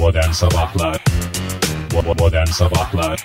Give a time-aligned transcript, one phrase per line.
[0.00, 0.98] Modern Sabahlar.
[1.92, 3.18] Modern Sabahlar.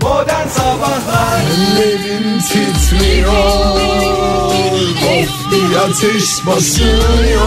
[0.00, 1.42] Modern Sabahlar.
[1.50, 3.34] Ellerim titriyor.
[5.02, 7.46] Of bir ateş basıyor.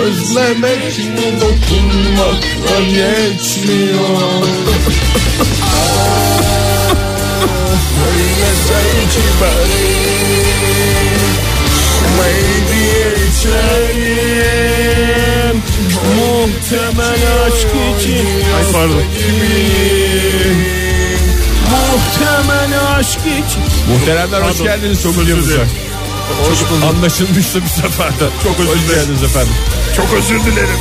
[0.00, 4.46] Özlemek mi dokunmakla yetmiyor.
[8.06, 8.50] Öyle
[9.12, 10.04] ki beni.
[12.16, 12.82] Maybe
[13.28, 14.73] içerim
[16.16, 17.68] Muhtemel aşk
[18.00, 18.26] için
[18.56, 19.02] Ay pardon.
[21.70, 24.64] Muhtemel aşk için Muhteremler hoş Pardon.
[24.64, 25.02] geldiniz.
[25.02, 25.68] Çok özür dilerim.
[26.88, 28.28] Anlaşılmıştı bir seferde.
[28.42, 29.52] Çok özür hoş geldiniz efendim.
[29.96, 30.78] Çok özür dilerim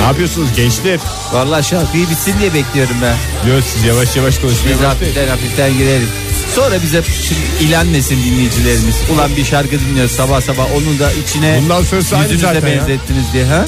[0.00, 0.98] Ne yapıyorsunuz gençler?
[1.32, 3.16] Vallahi şarkıyı bitsin diye bekliyorum ben.
[3.46, 4.90] Diyor siz yavaş yavaş konuşmaya Biz başlayın.
[4.94, 6.08] hafiften hafiften girelim.
[6.54, 8.94] Sonra bize şimdi ilenmesin dinleyicilerimiz.
[9.14, 12.80] Ulan bir şarkı dinliyoruz sabah sabah onun da içine Bundan sonrası aynı yüzünüze zaten ya.
[12.80, 13.64] benzettiniz diye ha?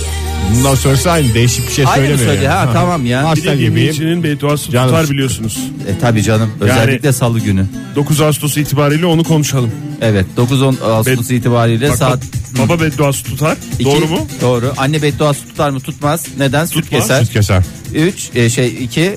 [0.54, 2.34] Bundan sonrası aynı değişik bir şey Aynı mı söylemiyor.
[2.34, 3.32] söyle ha, tamam ya.
[3.36, 3.72] Bir de gibiyim.
[3.76, 5.58] dinleyicinin bedduası Canım tutar biliyorsunuz
[5.88, 7.66] E tabi canım özellikle salı günü.
[7.96, 9.70] 9 Ağustos itibariyle onu konuşalım
[10.00, 12.22] Evet 9-10 Ağustos Bet- itibariyle Bak, saat
[12.58, 14.26] Baba bedduası tutar iki- Doğru mu?
[14.40, 14.72] Doğru.
[14.76, 16.24] Anne bedduası tutar mı tutmaz.
[16.38, 16.64] Neden?
[16.66, 17.00] Süt Tutmaz.
[17.00, 17.24] keser.
[17.24, 17.62] Süt keser.
[17.94, 19.16] 3 şey 2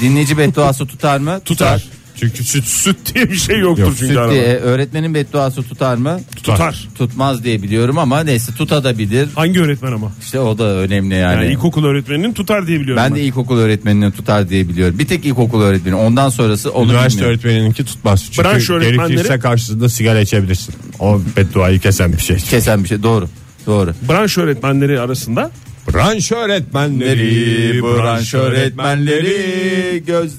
[0.00, 1.40] dinleyici bedduası tutar mı?
[1.44, 1.84] Tutar
[2.20, 6.20] Çünkü süt Süt diye bir şey yoktur Yok, çünkü Süt diye öğretmenin bedduası tutar mı?
[6.36, 9.28] Tutar Tutmaz diye biliyorum ama neyse tutabilir.
[9.34, 10.12] Hangi öğretmen ama?
[10.22, 11.44] İşte o da önemli yani.
[11.44, 14.98] Yani ilkokul öğretmeninin tutar diye biliyorum ben de ilkokul öğretmeninin tutar diye biliyorum.
[14.98, 15.94] Bir tek ilkokul öğretmeni.
[15.94, 17.40] Ondan sonrası onu Üniversite bilmiyorum.
[17.44, 18.24] öğretmenininki tutmaz.
[18.32, 20.74] Çünkü Branş öğretmenleri- gerekirse karşısında sigara içebilirsin.
[20.98, 22.36] O bedduayı kesen bir şey.
[22.36, 23.02] Kesen bir şey.
[23.02, 23.28] Doğru.
[23.66, 23.94] Doğru.
[24.08, 25.50] Branş öğretmenleri arasında
[25.94, 30.32] Branş öğretmenleri, branş öğretmenleri göz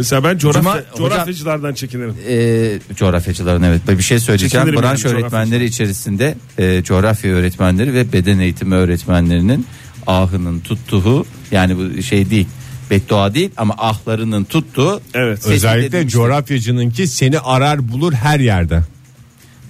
[0.00, 2.14] Mesela ben coğrafya, Cuma- hocam- coğrafyacılardan çekinirim.
[2.28, 4.66] e, coğrafyacıların evet bir şey söyleyeceğim.
[4.66, 9.66] Çekinirim Branş yani, öğretmenleri içerisinde e, coğrafya öğretmenleri ve beden eğitimi öğretmenlerinin
[10.06, 12.46] ahının tuttuğu yani bu şey değil
[12.90, 15.46] beddua değil ama ahlarının tuttuğu Evet.
[15.46, 16.18] Özellikle edilmiştir.
[16.18, 18.82] coğrafyacınınki seni arar bulur her yerde.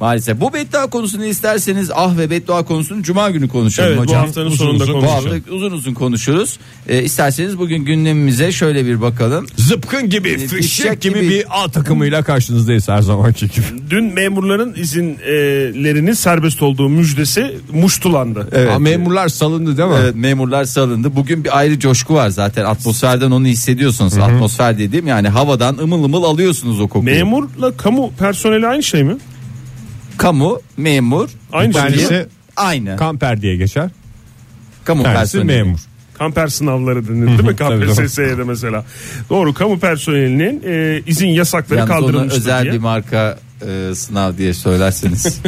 [0.01, 4.21] Maalesef bu beddua konusunu isterseniz ah ve beddua konusunu cuma günü konuşalım Evet bu hocam.
[4.21, 5.35] haftanın Uzun sonunda uzun Bu konuşacağız.
[5.37, 6.59] hafta uzun uzun konuşuruz.
[6.89, 9.47] E, isterseniz bugün gündemimize şöyle bir bakalım.
[9.57, 11.31] Zıpkın gibi, Fişek fişek gibi, gibi.
[11.31, 13.65] bir A takımıyla karşınızdayız her zamanki gibi.
[13.91, 18.49] Dün memurların izinlerinin serbest olduğu müjdesi muştulandı.
[18.53, 18.71] Evet.
[18.71, 19.95] Aa, memurlar salındı değil mi?
[20.03, 21.17] Evet, memurlar salındı.
[21.17, 22.65] Bugün bir ayrı coşku var zaten.
[22.65, 24.19] Atmosferden onu hissediyorsunuz.
[24.19, 27.05] Atmosfer dediğim yani havadan ımıl ımıl alıyorsunuz o kokuyu.
[27.15, 29.17] Memurla kamu personeli aynı şey mi?
[30.21, 32.19] Kamu, memur, Aynı şey.
[32.19, 32.27] Mi?
[32.57, 32.97] aynı.
[32.97, 33.91] Kamper diye geçer.
[34.85, 35.47] kamu Tanesi personeli.
[35.63, 35.79] memur.
[36.19, 37.57] Kamper sınavları denir değil mi?
[37.97, 38.85] KPSS'ye de mesela.
[39.31, 42.73] Doğru kamu personelinin e, izin yasakları Yalnız onu kaldırılmıştır özel diye.
[42.73, 43.39] bir marka
[43.69, 45.41] e, sınav diye söylerseniz.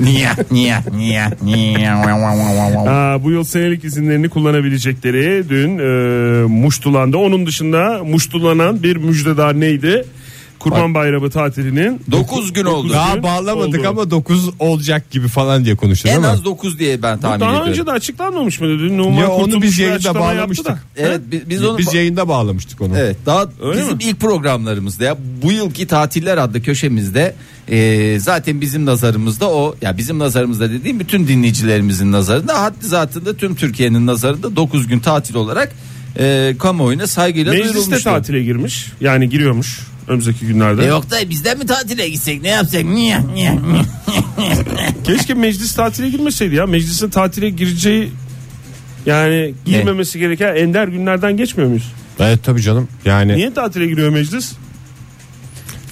[0.00, 1.90] niye niye niye niye
[2.88, 7.16] Aa, bu yıl senelik izinlerini kullanabilecekleri dün e, muştulandı.
[7.16, 10.04] Onun dışında muştulanan bir müjdedar neydi?
[10.60, 12.92] Kurban Bayramı tatilinin 9 gün oldu.
[12.92, 13.88] Daha gün bağlamadık oldu.
[13.88, 17.50] ama 9 olacak gibi falan diye konuştu değil En az 9 diye ben tahmin daha
[17.50, 17.68] ediyorum.
[17.70, 18.78] önce de açıklanmamış mıydı?
[18.78, 20.66] Dün Numan Ya onu Kurtuluş biz bir yayında açıklama yaptı bağlamıştık.
[20.66, 20.78] da.
[20.96, 22.98] Evet bi- biz onu Biz yayında bağlamıştık onu.
[22.98, 24.02] Evet daha Öyle bizim mi?
[24.04, 27.34] ilk programlarımızda ya bu yılki tatiller adlı köşemizde
[27.68, 33.54] e, zaten bizim nazarımızda o ya bizim nazarımızda dediğim bütün dinleyicilerimizin nazarında haddi zatında tüm
[33.54, 35.72] Türkiye'nin nazarında 9 gün tatil olarak
[36.18, 38.04] e, kamuoyuna saygıyla Meclis de duyurulmuştu.
[38.10, 38.86] tatile girmiş.
[39.00, 40.82] Yani giriyormuş önümüzdeki günlerde.
[40.84, 43.82] E yok da bizden mi tatile gitsek ne yapsak niye niye niye?
[45.04, 46.66] Keşke meclis tatile girmeseydi ya.
[46.66, 48.12] Meclisin tatile gireceği
[49.06, 51.92] yani girmemesi gereken ender günlerden geçmiyor muyuz?
[52.20, 52.88] Evet tabii canım.
[53.04, 54.52] Yani Niye tatile giriyor meclis?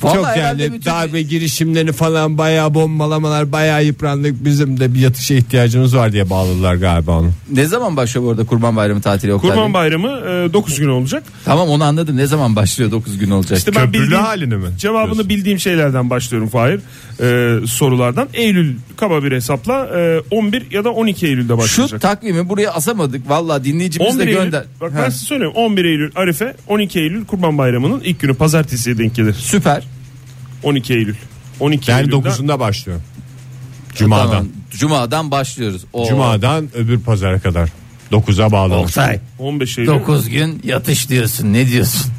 [0.02, 4.44] Vallahi çok yani bütün- darbe girişimleri falan bayağı bombalamalar bayağı yıprandık.
[4.44, 7.30] Bizim de bir yatışa ihtiyacımız var diye bağladılar galiba onu.
[7.52, 9.74] Ne zaman başlıyor bu arada Kurban Bayramı tatili Oktay Kurban Bey?
[9.74, 10.08] Bayramı
[10.52, 11.22] 9 gün olacak.
[11.44, 13.58] Tamam onu anladım ne zaman başlıyor 9 gün olacak.
[13.58, 15.28] İşte ben Köprülü bildiğim, halini mi Cevabını diyorsun?
[15.28, 16.80] bildiğim şeylerden başlıyorum Fahir.
[17.20, 18.28] Ee, sorulardan.
[18.34, 22.00] Eylül kaba bir hesapla e, 11 ya da 12 Eylül'de Şu başlayacak.
[22.00, 24.64] takvimi buraya asamadık valla dinleyicimiz 11 de Eylül, gönder.
[24.80, 28.98] bak Ha, ben size söyleyeyim 11 Eylül Arife 12 Eylül Kurban Bayramı'nın ilk günü pazartesiye
[28.98, 29.34] denk gelir.
[29.34, 29.84] Süper.
[30.62, 31.14] 12 Eylül.
[31.60, 33.00] 12 Yani Eylül'den 9'unda başlıyor.
[33.94, 34.28] Cuma'dan.
[34.30, 35.84] Tamam, Cuma'dan başlıyoruz.
[35.92, 37.68] O, Cuma'dan öbür pazara kadar.
[38.12, 38.82] 9'a bağlanır.
[38.82, 42.12] Oktay 15 Eylül 9 gün yatış diyorsun ne diyorsun?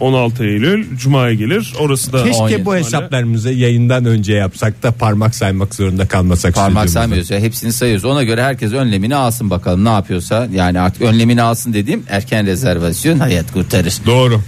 [0.00, 1.74] 16 Eylül Cuma'ya gelir.
[1.80, 6.54] Orası da Keşke 17 bu hesaplarımızı yayından önce yapsak da parmak saymak zorunda kalmasak.
[6.54, 7.00] Parmak stüdyomuzda.
[7.00, 8.04] saymıyoruz ya hepsini sayıyoruz.
[8.04, 10.48] Ona göre herkes önlemini alsın bakalım ne yapıyorsa.
[10.52, 13.94] Yani artık önlemini alsın dediğim erken rezervasyon hayat kurtarır.
[14.06, 14.40] Doğru.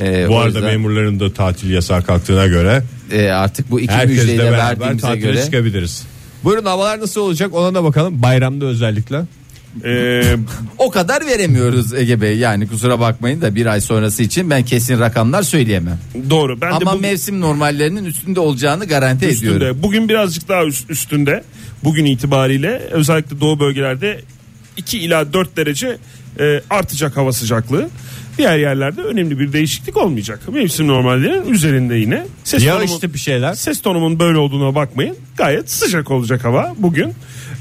[0.00, 4.38] E, Bu arada yüzden, memurların da tatil yasağı kalktığına göre e, artık bu iki de
[4.38, 6.06] beraber verdiğimize tatile göre çıkabiliriz.
[6.44, 8.22] Buyurun havalar nasıl olacak ona da bakalım.
[8.22, 9.22] Bayramda özellikle.
[9.84, 10.36] Ee,
[10.78, 12.38] o kadar veremiyoruz Ege Bey.
[12.38, 15.98] Yani kusura bakmayın da bir ay sonrası için ben kesin rakamlar söyleyemem.
[16.30, 16.60] doğru.
[16.60, 19.62] Ben Ama de bu, mevsim normallerinin üstünde olacağını garanti ediyorum.
[19.62, 19.82] üstünde.
[19.82, 21.44] Bugün birazcık daha üst- üstünde.
[21.84, 24.20] Bugün itibariyle özellikle doğu bölgelerde
[24.76, 25.96] 2 ila 4 derece
[26.40, 27.88] e, artacak hava sıcaklığı.
[28.38, 30.40] Diğer yerlerde önemli bir değişiklik olmayacak.
[30.52, 32.26] Mevsim normallerinin üzerinde yine.
[32.44, 33.54] Ses Ya tonumu- işte bir şeyler.
[33.54, 35.16] Ses tonumun böyle olduğuna bakmayın.
[35.36, 37.12] Gayet sıcak olacak hava bugün.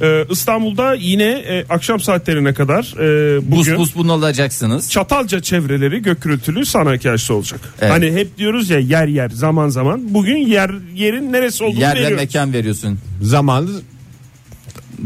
[0.01, 4.91] Ee, İstanbul'da yine e, akşam saatlerine kadar e, Bus bugün bus bunalacaksınız.
[4.91, 7.59] Çatalca çevreleri gök gürültülü sanayi hikayesi olacak.
[7.81, 7.91] Evet.
[7.91, 10.13] Hani hep diyoruz ya yer yer zaman zaman.
[10.13, 12.18] Bugün yer yerin neresi olduğunu Yer ve veriyoruz.
[12.18, 13.00] mekan veriyorsun.
[13.21, 13.69] Zamanı.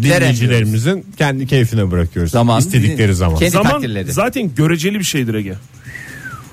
[0.01, 2.31] Dinleyicilerimizin kendi keyfine bırakıyoruz.
[2.31, 3.39] Zaman- İstedikleri zaman.
[3.39, 4.11] Kendi Zaman takdirleri.
[4.11, 5.53] zaten göreceli bir şeydir Ege.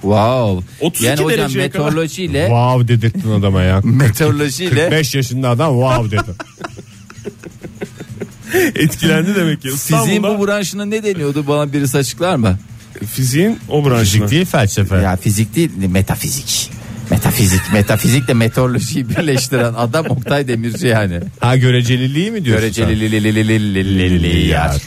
[0.00, 0.64] Wow.
[0.80, 3.80] 32 yani hocam dereceye kadar- meteorolojiyle Wow dedirttin adama ya.
[3.84, 6.30] meteorolojiyle 45 yaşında adam wow dedi.
[8.74, 9.68] Etkilendi demek ki.
[9.68, 12.58] fiziğin İstanbul'da bu branşına ne deniyordu bana birisi açıklar mı?
[13.06, 14.04] fiziğin o branşına.
[14.04, 14.96] Fizik değil felsefe.
[14.96, 16.70] Ya fizik değil metafizik.
[17.10, 21.20] Metafizik, metafizik de meteorolojiyi birleştiren adam Oktay Demirci yani.
[21.40, 22.62] Ha göreceliliği mi diyorsun?
[22.62, 24.82] Göreceliliği yar.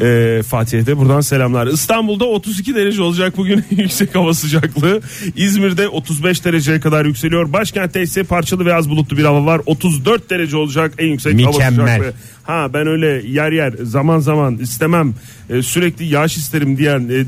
[0.00, 0.86] E, Fatih'e
[1.22, 1.66] selamlar.
[1.66, 5.00] İstanbul'da 32 derece olacak bugün yüksek hava sıcaklığı.
[5.36, 7.52] İzmir'de 35 dereceye kadar yükseliyor.
[7.52, 9.60] Başkentte ise parçalı ve bulutlu bir hava var.
[9.66, 12.12] 34 derece olacak en yüksek hava Mükemmel.
[12.42, 15.14] Ha ben öyle yer yer zaman zaman istemem
[15.50, 17.24] e, sürekli yağış isterim diyen e,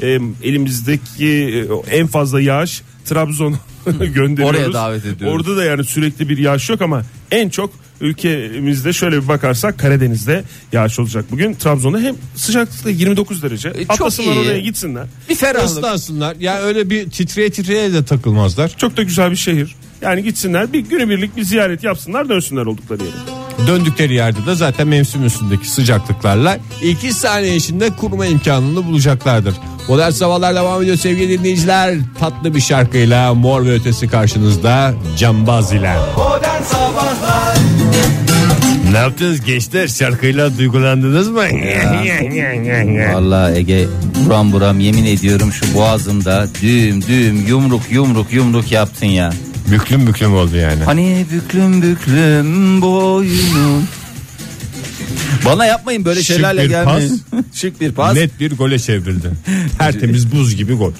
[0.00, 3.56] e elimizdeki e, en fazla yağış Trabzon
[3.86, 4.60] gönderiyoruz.
[4.60, 5.36] Oraya davet ediyoruz.
[5.36, 7.70] Orada da yani sürekli bir yağış yok ama en çok
[8.00, 11.54] ülkemizde şöyle bir bakarsak Karadeniz'de yağış olacak bugün.
[11.54, 13.72] Trabzon'da hem sıcaklıkta 29 derece.
[13.72, 14.38] çok Atlasınlar iyi.
[14.40, 15.06] oraya gitsinler.
[15.28, 15.68] Bir ferahlık.
[15.70, 16.36] Islansınlar.
[16.40, 18.72] Ya öyle bir titreye titreye de takılmazlar.
[18.76, 19.74] Çok da güzel bir şehir.
[20.02, 23.37] Yani gitsinler bir günübirlik bir ziyaret yapsınlar dönsünler oldukları yere.
[23.66, 29.54] Döndükleri yerde de zaten mevsim üstündeki sıcaklıklarla 2 saniye içinde kuruma imkanını bulacaklardır.
[29.88, 31.94] Modern sabahlar devam ediyor sevgili dinleyiciler.
[32.20, 35.96] Tatlı bir şarkıyla mor ve ötesi karşınızda Cambaz ile.
[36.16, 37.56] Modern Sabahlar
[38.92, 41.40] Ne yaptınız gençler şarkıyla duygulandınız mı?
[43.14, 43.86] Vallahi Ege
[44.26, 49.32] buram buram yemin ediyorum şu boğazımda düğüm düğüm yumruk yumruk yumruk yaptın ya.
[49.70, 50.84] Büklüm büklüm oldu yani.
[50.84, 53.88] Hani büklüm büklüm boynum.
[55.44, 57.22] Bana yapmayın böyle Şık şeylerle bir gelmeyin.
[57.52, 58.14] Şık bir pas.
[58.14, 59.30] Net bir gole çevrildi.
[59.78, 60.92] Tertemiz buz gibi gol.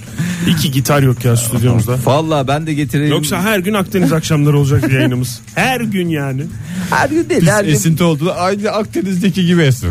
[0.47, 1.99] İki gitar yok ya stüdyomuzda.
[2.05, 3.13] Vallahi ben de getireyim.
[3.13, 5.41] Yoksa her gün Akdeniz akşamları olacak yayınımız.
[5.55, 6.43] Her gün yani.
[6.91, 7.73] her gün değil her gün.
[7.73, 9.89] Esinti oldu aynı Akdeniz'deki gibi esir.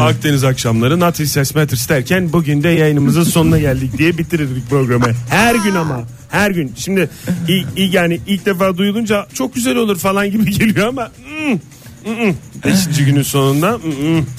[0.00, 5.06] Akdeniz akşamları Not Ses Matters derken bugün de yayınımızın sonuna geldik diye bitirirdik programı.
[5.30, 6.00] Her gün ama
[6.30, 6.72] her gün.
[6.76, 7.10] Şimdi
[7.48, 11.58] ilk, yani ilk defa duyulunca çok güzel olur falan gibi geliyor ama mm, mm, mm.
[12.64, 13.78] Beşinci günün sonunda.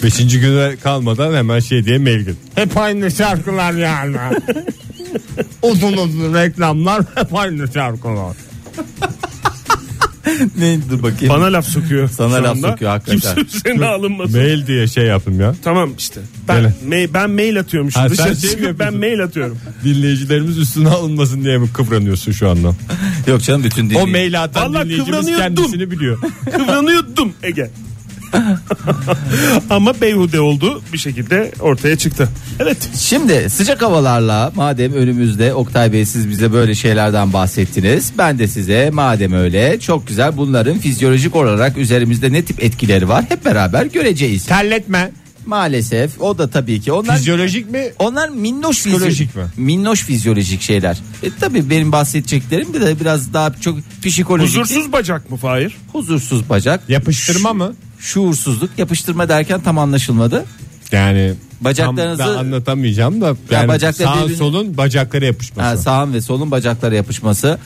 [0.03, 2.27] Beşinci güne kalmadan hemen şey diye mail.
[2.55, 4.17] Hep aynı şarkılar yani.
[5.61, 8.35] uzun uzun reklamlar hep aynı şarkılar.
[10.57, 11.33] Ne, dur bakayım.
[11.33, 12.09] bana laf sokuyor.
[12.09, 12.71] Sana şu laf anda.
[12.71, 13.35] sokuyor hakikaten.
[13.35, 14.37] Kimse üzerine alınmasın.
[14.37, 15.55] Mail diye şey yaptım ya.
[15.63, 16.21] Tamam işte.
[16.47, 16.73] Ben, Böyle.
[17.05, 18.01] me- ben mail atıyormuşum.
[18.01, 19.57] Ha, sen Dışarı şey mi çıkıp ben mail atıyorum.
[19.83, 22.75] Dinleyicilerimiz üstüne alınmasın diye mi kıvranıyorsun şu anda?
[23.27, 24.09] Yok canım bütün O dinleyin.
[24.11, 25.55] maili atan Vallahi dinleyicimiz kıvranıyordum.
[25.55, 26.17] kendisini biliyor.
[26.57, 27.69] Kıvranıyordum Ege.
[29.69, 32.29] Ama beyhude oldu bir şekilde ortaya çıktı.
[32.59, 32.77] Evet.
[32.99, 38.11] Şimdi sıcak havalarla madem önümüzde Oktay Bey siz bize böyle şeylerden bahsettiniz.
[38.17, 43.25] Ben de size madem öyle çok güzel bunların fizyolojik olarak üzerimizde ne tip etkileri var
[43.29, 44.45] hep beraber göreceğiz.
[44.45, 45.11] Terletme.
[45.45, 47.83] Maalesef o da tabii ki onlar Fizyolojik mi?
[47.99, 49.43] onlar minnoş Psikolojik mi?
[49.57, 50.97] Minnoş fizyolojik şeyler.
[51.23, 54.57] E tabii benim bahsedeceklerim de, de biraz daha çok psikolojik.
[54.57, 55.77] Huzursuz bacak mı Fahir?
[55.93, 56.89] huzursuz bacak.
[56.89, 57.73] Yapıştırma mı?
[57.99, 60.45] Şuursuzluk yapıştırma derken tam anlaşılmadı.
[60.91, 65.69] Yani Bacaklarınızı- tam da anlatamayacağım da yani bacaklar sağ birbirine- solun bacaklara yapışması.
[65.69, 67.57] Ha, sağın ve solun bacaklara yapışması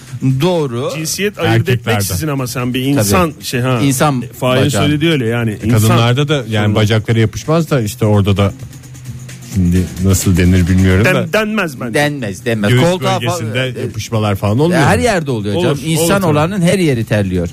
[0.42, 0.92] doğru.
[0.96, 1.72] Cinsiyet ayırt Erkeklerde.
[1.92, 3.80] etmeksizin ama sen bir insan şey ha.
[3.82, 4.70] İnsan bacağı.
[4.84, 5.58] söyledi öyle yani.
[5.64, 8.54] İnsan, Kadınlarda da yani bacaklara yapışmaz da işte orada da
[9.54, 11.94] şimdi nasıl denir bilmiyorum da Den, denmez bence.
[11.94, 12.70] denmez denmez.
[12.72, 14.80] göğüs Koltuğa bölgesinde fa- yapışmalar falan oluyor.
[14.82, 15.80] her yerde oluyor Olur, canım.
[15.86, 16.32] İnsan olur tabii.
[16.32, 17.50] olanın her yeri terliyor.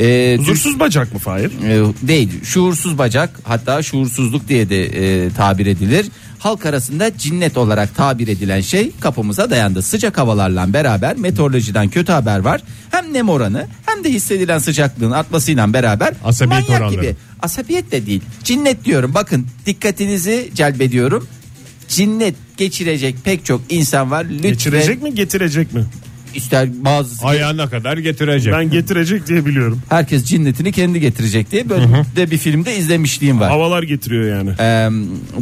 [0.00, 1.44] Ee, Huzursuz bacak mı Fahir?
[1.64, 6.06] e, değil şuursuz bacak hatta şuursuzluk diye de e, tabir edilir.
[6.38, 9.82] Halk arasında cinnet olarak tabir edilen şey kapımıza dayandı.
[9.82, 12.60] Sıcak havalarla beraber meteorolojiden kötü haber var.
[12.90, 17.00] Hem nem oranı hem de hissedilen sıcaklığın artmasıyla beraber Asabiyet manyak oranları.
[17.00, 17.16] gibi.
[17.42, 18.22] Asabiyet de değil.
[18.44, 19.14] Cinnet diyorum.
[19.14, 21.26] Bakın dikkatinizi celbediyorum.
[21.88, 24.24] Cinnet geçirecek pek çok insan var.
[24.24, 25.84] Lütfen Geçirecek mi getirecek mi?
[26.34, 28.52] İster bazı Ayağına kadar getirecek.
[28.52, 29.80] Ben getirecek diye biliyorum.
[29.88, 31.84] herkes cinnetini kendi getirecek diye böyle
[32.16, 33.50] de bir filmde izlemişliğim var.
[33.50, 34.50] Havalar getiriyor yani.
[34.60, 34.88] Ee,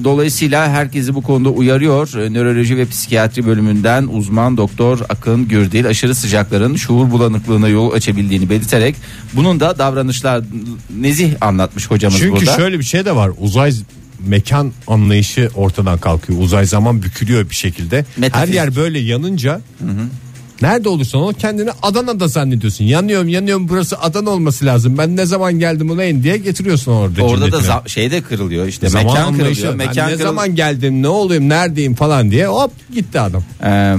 [0.04, 2.14] dolayısıyla herkesi bu konuda uyarıyor.
[2.14, 8.50] Ee, Nöroloji ve psikiyatri bölümünden uzman doktor Akın Gürdil aşırı sıcakların şuur bulanıklığına yol açabildiğini
[8.50, 8.94] belirterek
[9.32, 10.44] bunun da davranışlar
[11.00, 12.56] nezih anlatmış hocamız Çünkü burada.
[12.56, 13.30] şöyle bir şey de var.
[13.38, 13.72] Uzay
[14.26, 16.38] mekan anlayışı ortadan kalkıyor.
[16.42, 18.04] Uzay zaman bükülüyor bir şekilde.
[18.16, 18.58] Metafizik.
[18.58, 19.60] Her yer böyle yanınca
[20.62, 22.84] Nerede olursan ol kendini Adana'da zannediyorsun.
[22.84, 24.98] Yanıyorum yanıyorum burası Adana olması lazım.
[24.98, 27.22] Ben ne zaman geldim ulan diye getiriyorsun orada.
[27.24, 29.60] Orada da za- şey de kırılıyor işte zaman mekan anlayışı.
[29.60, 29.78] kırılıyor.
[29.78, 33.42] Ben Mekan ne kırıl- zaman geldim ne olayım neredeyim falan diye hop gitti adam.
[33.64, 33.94] Ee,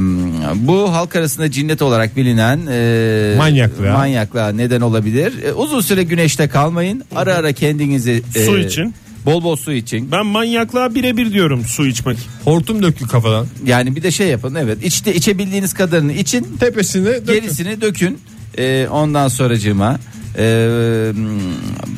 [0.67, 3.93] bu halk arasında cinnet olarak bilinen e, Manyaklığa.
[3.97, 5.43] manyaklığa neden olabilir.
[5.43, 7.03] E, uzun süre güneşte kalmayın.
[7.15, 8.93] Ara ara kendinizi e, Su için.
[9.27, 10.11] Bol bol su için.
[10.11, 12.17] Ben manyaklığa birebir diyorum su içmek.
[12.43, 13.47] Hortum dökü kafadan.
[13.65, 14.83] Yani bir de şey yapın evet.
[14.83, 17.25] İçte içebildiğiniz kadarını için Tepesini dökün.
[17.33, 18.19] gerisini dökün.
[18.57, 19.99] E, ondan sonracığıma
[20.37, 20.69] e,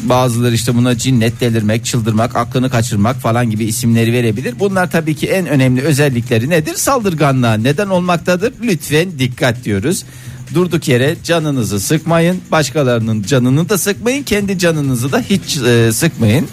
[0.03, 5.27] bazıları işte buna cinnet delirmek çıldırmak aklını kaçırmak falan gibi isimleri verebilir bunlar tabii ki
[5.27, 10.05] en önemli özellikleri nedir saldırganlığa neden olmaktadır lütfen dikkat diyoruz
[10.53, 16.47] durduk yere canınızı sıkmayın başkalarının canını da sıkmayın kendi canınızı da hiç e, sıkmayın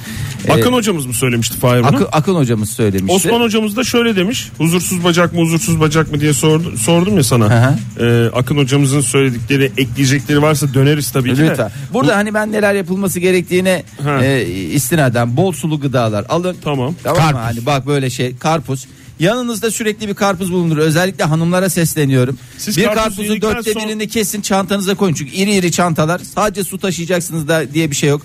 [0.48, 1.86] E, Akın hocamız mı söylemişti Fahir bunu?
[1.88, 4.48] Akın, Akın hocamız söylemişti Osman hocamız da şöyle demiş.
[4.58, 7.78] Huzursuz bacak mı huzursuz bacak mı diye sordu, sordum ya sana.
[8.00, 11.50] Ee, Akın hocamızın söyledikleri ekleyecekleri varsa döneriz tabii ki de.
[11.50, 11.70] Lütfen.
[11.92, 14.24] Burada hani ben neler yapılması gerektiğine Ha.
[14.24, 16.56] e, istinaden bol sulu gıdalar alın.
[16.64, 16.94] Tamam.
[17.02, 17.18] Tamam?
[17.22, 17.40] Karpuz.
[17.40, 18.86] Hani bak böyle şey karpuz.
[19.20, 20.76] Yanınızda sürekli bir karpuz bulunur.
[20.76, 22.38] Özellikle hanımlara sesleniyorum.
[22.58, 25.14] Siz bir karpuz karpuzun dörtte son- birini kesin çantanıza koyun.
[25.14, 26.18] Çünkü iri iri çantalar.
[26.34, 28.22] Sadece su taşıyacaksınız da diye bir şey yok.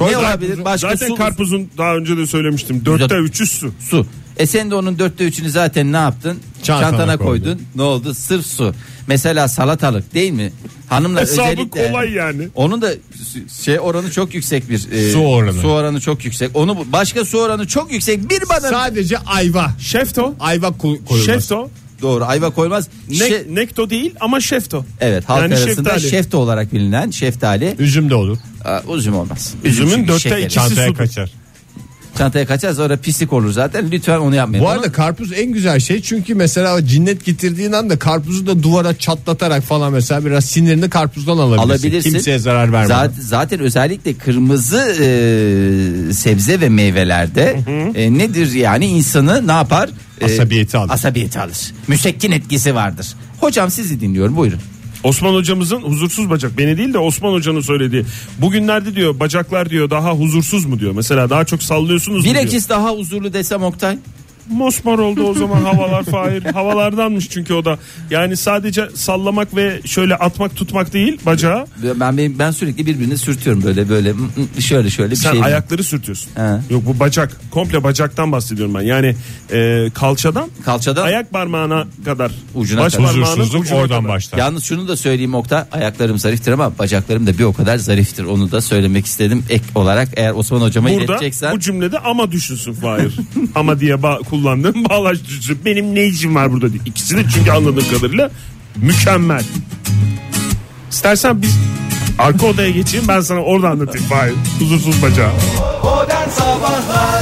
[0.00, 0.64] ne olabilir?
[0.64, 2.82] Başka Zaten su, karpuzun daha önce de söylemiştim.
[2.84, 3.72] Dörtte üçü su.
[3.80, 4.06] su.
[4.40, 6.38] E sen de onun dörtte üçünü zaten ne yaptın?
[6.62, 7.44] Çantana Çantana koydun.
[7.44, 7.62] koydun.
[7.74, 8.14] Ne oldu?
[8.14, 8.74] Sırf su.
[9.06, 10.52] Mesela salatalık değil mi?
[10.88, 12.48] Hanımlar Hesabı özellikle kolay yani.
[12.54, 12.90] Onun da
[13.62, 15.60] şey oranı çok yüksek bir e, Su oranı.
[15.60, 16.50] Su oranı çok yüksek.
[16.54, 18.30] Onu bu- başka su oranı çok yüksek.
[18.30, 19.70] Bir bana Sadece ayva.
[19.80, 20.34] Şefto.
[20.40, 21.26] Ayva ko- koyulmaz.
[21.26, 21.70] Şefto.
[22.02, 22.88] doğru ayva koymaz.
[23.10, 24.84] Ne, Şe- nekto değil ama şefto.
[25.00, 26.10] evet halk Yani arasında şeftali.
[26.10, 27.74] şefte olarak bilinen şeftali.
[27.78, 28.38] Üzüm de olur.
[28.64, 29.54] Aa, üzüm olmaz.
[29.64, 30.98] Üzümün dörtte ikisi Çantaya sudur.
[30.98, 31.30] kaçar.
[32.20, 33.90] Çantaya kaçar sonra pislik olur zaten.
[33.90, 34.64] Lütfen onu yapmayın.
[34.64, 39.62] Bu arada karpuz en güzel şey çünkü mesela cinnet getirdiğin anda karpuzu da duvara çatlatarak
[39.62, 41.70] falan mesela biraz sinirini karpuzdan alabilirsin.
[41.70, 42.10] alabilirsin.
[42.10, 42.94] Kimseye zarar vermeden.
[42.94, 47.56] Zaten, zaten özellikle kırmızı e, sebze ve meyvelerde
[47.94, 49.90] e, nedir yani insanı ne yapar?
[50.20, 50.90] E, Asabiyeti alır.
[50.92, 51.58] Asabiyeti alır.
[51.88, 53.06] Müsekkin etkisi vardır.
[53.40, 54.60] Hocam sizi dinliyorum buyurun.
[55.04, 58.04] Osman hocamızın huzursuz bacak beni değil de Osman hocanın söylediği.
[58.38, 60.92] Bugünlerde diyor bacaklar diyor daha huzursuz mu diyor.
[60.92, 62.34] Mesela daha çok sallıyorsunuz mu diyor.
[62.34, 63.98] Bilakis daha huzurlu desem Oktay.
[64.50, 66.44] Mosmor oldu o zaman havalar Fahir.
[66.44, 67.78] Havalardanmış çünkü o da.
[68.10, 71.66] Yani sadece sallamak ve şöyle atmak tutmak değil bacağı.
[72.00, 74.12] Ben ben, ben sürekli birbirini sürtüyorum böyle böyle
[74.58, 75.44] şöyle şöyle bir Sen şey.
[75.44, 76.30] ayakları sürtüyorsun.
[76.36, 76.74] He.
[76.74, 77.40] Yok bu bacak.
[77.50, 78.80] Komple bacaktan bahsediyorum ben.
[78.82, 79.14] Yani
[79.52, 82.32] e, kalçadan Kalçadan ayak parmağına kadar.
[82.54, 83.08] Ucuna baş kadar.
[83.10, 84.08] Huzursuzluk ucuna oradan kadar.
[84.14, 84.38] başlar.
[84.38, 88.24] Yalnız şunu da söyleyeyim Oktay ayaklarım zariftir ama bacaklarım da bir o kadar zariftir.
[88.24, 91.54] Onu da söylemek istedim ek olarak eğer Osman hocama Burada ileteceksen.
[91.54, 93.16] bu cümlede ama düşünsün Fahir.
[93.54, 95.58] ama diye ba- kullandığım bağlaç düşünsün.
[95.64, 96.82] Benim ne işim var burada diye.
[96.86, 98.30] İkisi de çünkü anladığım kadarıyla
[98.76, 99.44] mükemmel.
[100.90, 101.58] İstersen biz
[102.18, 104.34] arka odaya geçeyim ben sana orada anlatayım Fahir.
[104.58, 105.32] Huzursuz bacağı.
[105.84, 107.19] Modern Sabahlar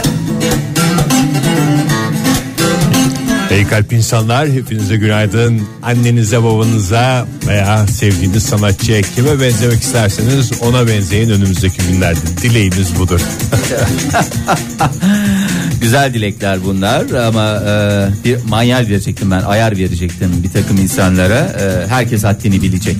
[3.50, 5.62] Ey kalp insanlar hepinize günaydın.
[5.82, 12.20] Annenize babanıza veya sevdiğiniz sanatçıya kime benzemek isterseniz ona benzeyin önümüzdeki günlerde.
[12.42, 13.20] Dileğiniz budur.
[15.80, 21.38] Güzel dilekler bunlar ama e, bir manyal verecektim ben ayar verecektim bir takım insanlara.
[21.38, 22.96] E, herkes haddini bilecek.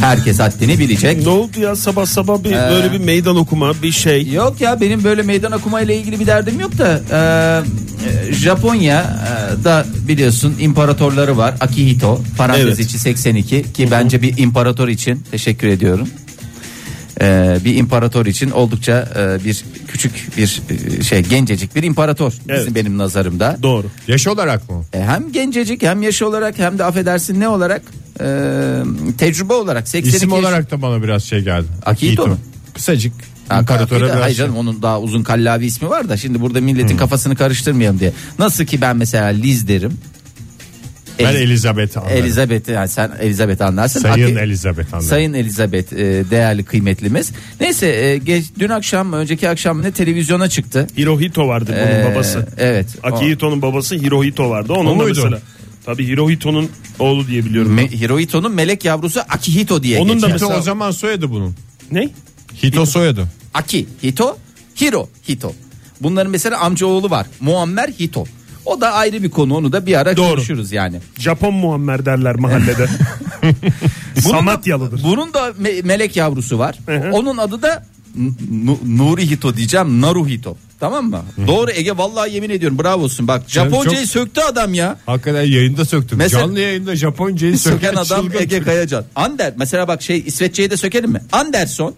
[0.00, 1.22] Herkes haddini bilecek.
[1.22, 4.32] Ne oldu ya sabah sabah bir böyle bir meydan okuma bir şey.
[4.32, 7.18] Yok ya benim böyle meydan okuma ile ilgili bir derdim yok da e,
[8.08, 12.80] e, Japonya'da biliyorsun imparatorları var Akihito parantez Evet.
[12.80, 16.08] içi 82 ki bence bir imparator için teşekkür ediyorum.
[17.20, 20.62] E, bir imparator için oldukça e, bir küçük bir
[20.98, 22.74] e, şey gencecik bir imparator bizim Evet.
[22.74, 23.58] benim nazarımda.
[23.62, 23.86] Doğru.
[24.08, 24.84] Yaş olarak mı?
[24.92, 27.82] E, hem gencecik hem yaş olarak hem de affedersin ne olarak
[28.20, 28.24] e,
[29.18, 31.66] tecrübe olarak 82 İsim yaş- olarak da bana biraz şey geldi.
[31.86, 32.38] Akihito mu?
[32.74, 33.12] Kısacık.
[33.48, 34.44] Ha, İmparatora biraz hayır şey.
[34.46, 38.12] canım onun daha uzun kallavi ismi var da şimdi burada milletin kafasını karıştırmayalım diye.
[38.38, 39.98] Nasıl ki ben mesela Liz derim.
[41.18, 42.16] Ben Eliz- Elizabeth'i anlarım.
[42.16, 44.00] Elizabeth yani sen Elizabeth anlarsın.
[44.00, 45.08] Sayın Aki- Elizabeth anlarım.
[45.08, 45.96] Sayın Elizabeth e,
[46.30, 47.32] değerli kıymetlimiz.
[47.60, 50.86] Neyse e, geç, dün akşam mı önceki akşam ne televizyona çıktı.
[50.98, 52.46] Hirohito vardı bunun Ee, babası.
[52.58, 52.86] Evet.
[53.02, 54.72] Akihito'nun babası Hirohito vardı.
[54.72, 55.20] Onun O da muydu?
[55.24, 55.40] mesela.
[55.86, 57.78] Tabii Hirohito'nun oğlu diye biliyorum.
[57.78, 60.28] Me- Hirohito'nun melek yavrusu Akihito diye Onun da geçer.
[60.28, 61.54] Hito mesela- o zaman soyadı bunun.
[61.92, 62.08] ne?
[62.62, 63.24] Hito soyadı.
[63.54, 64.36] Aki Hito,
[64.80, 65.52] Hiro Hito.
[66.00, 67.26] Bunların mesela amca oğlu var.
[67.40, 68.24] Muammer Hito.
[68.66, 69.56] O da ayrı bir konu.
[69.56, 70.28] Onu da bir ara Doğru.
[70.34, 71.00] konuşuruz yani.
[71.18, 72.86] Japon Muammer derler mahallede.
[73.42, 73.52] Bunun
[74.16, 75.02] da- Samatyalıdır.
[75.02, 76.78] Bunun da me- melek yavrusu var.
[76.86, 77.10] hı.
[77.12, 80.00] Onun adı da N- Nuri Hito diyeceğim.
[80.00, 80.56] Naruhito.
[80.80, 81.22] Tamam mı?
[81.46, 83.28] Doğru Ege vallahi yemin ediyorum bravosun.
[83.28, 84.98] Bak Japoncayı çok- söktü adam ya.
[85.06, 86.18] Hakikaten yayında söktüm.
[86.18, 88.62] Mesela- Canlı yayında Japoncayı söken, adam Ege.
[88.62, 89.04] Kayacan.
[89.16, 91.20] Ander mesela bak şey İsveççeyi de sökelim mi?
[91.32, 91.94] Anderson.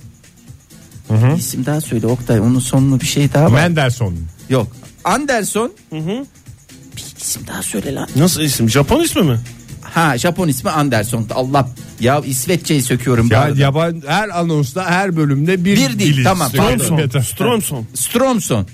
[1.11, 2.41] Bir isim daha söyle Oktay.
[2.41, 3.51] Onun sonunu bir şey daha var.
[3.51, 4.15] Mendelssohn.
[4.49, 4.67] Yok.
[5.05, 5.73] Anderson.
[5.93, 6.23] Bir
[7.27, 8.09] isim daha söyle lan.
[8.17, 8.71] Nasıl isim?
[8.71, 9.39] Japon ismi mi?
[9.83, 11.27] Ha Japon ismi Anderson.
[11.35, 11.69] Allah
[12.01, 13.29] ya İsveççeyi söküyorum.
[13.31, 13.61] Ya arada.
[13.61, 16.51] yaban her anonsta her bölümde bir, Bir dili tamam.
[16.99, 17.21] Yeter.
[17.21, 17.87] Stromson.
[17.95, 18.67] Stromson.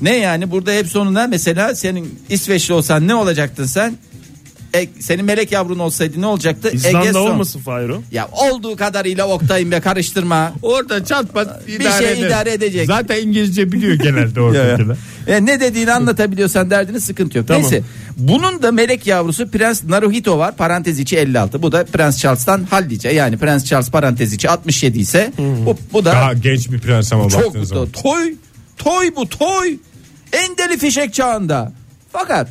[0.00, 3.96] Ne yani burada hep sonunda mesela senin İsveçli olsan ne olacaktın sen?
[4.74, 6.70] E, senin melek yavrun olsaydı ne olacaktı?
[6.72, 8.02] İzlanda olmasın Fahiro.
[8.12, 10.52] Ya olduğu kadarıyla Oktay'ım be karıştırma.
[10.62, 12.26] Orada çat pat Bir idare şey eder.
[12.28, 12.86] idare edecek.
[12.86, 14.96] Zaten İngilizce biliyor genelde oradakiler.
[15.26, 17.48] E, ne dediğini anlatabiliyorsan derdini sıkıntı yok.
[17.48, 17.62] Tamam.
[17.62, 17.82] Neyse
[18.16, 21.62] bunun da melek yavrusu Prens Naruhito var parantez içi 56.
[21.62, 26.12] Bu da Prens Charles'tan hallice yani Prens Charles parantez içi 67 ise bu, bu da
[26.12, 27.88] Daha genç bir prens ama çok baktığın zaman.
[27.88, 28.34] Toy,
[28.76, 29.76] toy bu toy.
[30.32, 31.72] En deli fişek çağında.
[32.12, 32.48] Fakat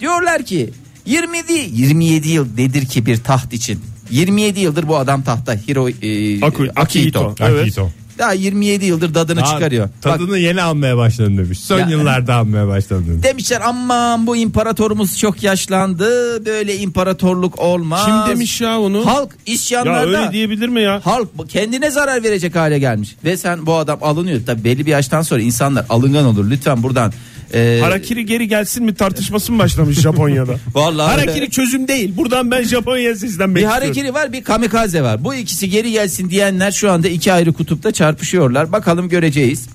[0.00, 0.70] diyorlar ki
[1.06, 3.80] 27 27 yıl nedir ki bir taht için?
[4.10, 5.92] 27 yıldır bu adam tahta Hiro e,
[6.40, 7.34] Aku- Akihito.
[7.40, 7.62] Evet.
[7.62, 7.90] Akito.
[8.18, 9.84] Daha 27 yıldır dadını Daha çıkarıyor.
[9.88, 11.60] Bak, Tadını yeni almaya başladım demiş.
[11.60, 13.22] Son Ya- yıllarda almaya başladım demiş.
[13.24, 16.46] demişler aman bu imparatorumuz çok yaşlandı.
[16.46, 18.06] Böyle imparatorluk olmaz.
[18.06, 19.06] Kim demiş ya onu?
[19.06, 20.06] Halk ya isyanlarda.
[20.06, 21.00] öyle diyebilir mi ya?
[21.04, 23.16] Halk kendine zarar verecek hale gelmiş.
[23.24, 24.40] Ve sen bu adam alınıyor.
[24.46, 26.50] Tabii belli bir yaştan sonra insanlar alıngan olur.
[26.50, 27.12] Lütfen buradan.
[27.54, 30.54] E, Harakiri geri gelsin mi tartışması mı başlamış Japonya'da?
[30.74, 32.16] Vallahi Harakiri çözüm değil.
[32.16, 33.82] Buradan ben Japonya'ya seslenmek bir istiyorum.
[33.94, 35.24] hareketi var bir kamikaze var.
[35.24, 38.72] Bu ikisi geri gelsin diyenler şu anda iki ayrı kutupta çarpışıyorlar.
[38.72, 39.66] Bakalım göreceğiz.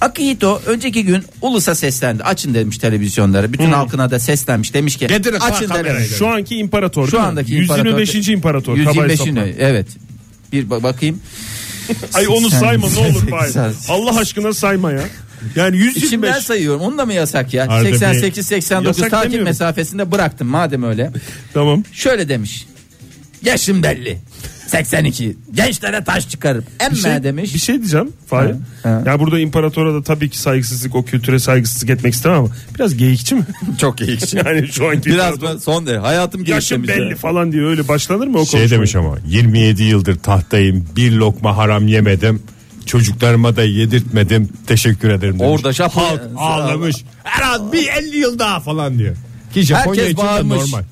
[0.00, 2.22] Akihito önceki gün ulusa seslendi.
[2.22, 3.52] Açın demiş televizyonlara.
[3.52, 4.74] Bütün halkına da seslenmiş.
[4.74, 6.18] Demiş ki Getirin açın kamerayı demiş.
[6.18, 7.28] Şu anki imparator Şu değil mi?
[7.28, 8.28] andaki 125.
[8.28, 8.76] imparator.
[8.84, 9.18] Kabay 125.
[9.18, 9.42] sapma.
[9.58, 9.86] evet.
[10.52, 11.20] Bir ba- bakayım.
[12.14, 13.48] Ay onu sayma ne olur.
[13.50, 15.04] Sen- Allah aşkına sayma ya.
[15.56, 16.04] Yani 125.
[16.06, 16.80] İçimden sayıyorum.
[16.80, 17.66] Onu da mı yasak ya?
[17.68, 19.48] Arada bir- 88 89 Yasak takip demiyorum.
[19.48, 21.10] mesafesinde bıraktım madem öyle.
[21.54, 21.82] Tamam.
[21.92, 22.66] Şöyle demiş.
[23.42, 24.18] Yaşım belli.
[24.66, 25.36] 82.
[25.54, 27.54] Gençlere taş çıkarıp emme Bir şey, demiş.
[27.54, 28.54] bir şey diyeceğim Fahir.
[29.06, 33.34] Ya burada imparatora da tabii ki saygısızlık o kültüre saygısızlık etmek istemem ama biraz geyikçi
[33.34, 33.42] mi?
[33.80, 34.18] Çok iyi.
[34.44, 35.54] yani şu anki Biraz imparator.
[35.54, 35.60] mı?
[35.60, 35.98] Son derece.
[36.00, 37.16] Hayatım Yaşım belli ya.
[37.16, 41.88] falan diye öyle başlanır mı o Şey demiş ama 27 yıldır tahtayım bir lokma haram
[41.88, 42.42] yemedim.
[42.86, 44.48] Çocuklarıma da yedirtmedim.
[44.66, 45.50] Teşekkür ederim demiş.
[45.52, 46.96] Orada Japonya- Halk ağlamış.
[47.24, 49.16] Her az bir 50 yıl daha falan diyor.
[49.54, 50.56] Ki Japonya Herkes için de bağırmış.
[50.72, 50.82] normal.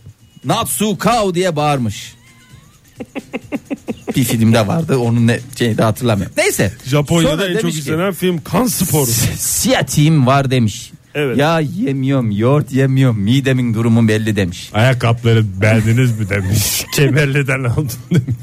[0.45, 2.15] Natsu Kao diye bağırmış.
[4.17, 6.35] bir filmde vardı onun ne şeyi de hatırlamıyorum.
[6.37, 6.73] Neyse.
[6.87, 9.11] Japonya'da Sonra en çok demiş ki, izlenen film Kan Sporu.
[9.39, 10.93] Siyah team var demiş.
[11.15, 11.39] Evet.
[11.39, 14.71] Ya yemiyorum yoğurt yemiyorum midemin durumu belli demiş.
[14.75, 16.85] Ayakkabıları beğendiniz mi demiş.
[16.95, 18.37] Kemerliden aldım demiş.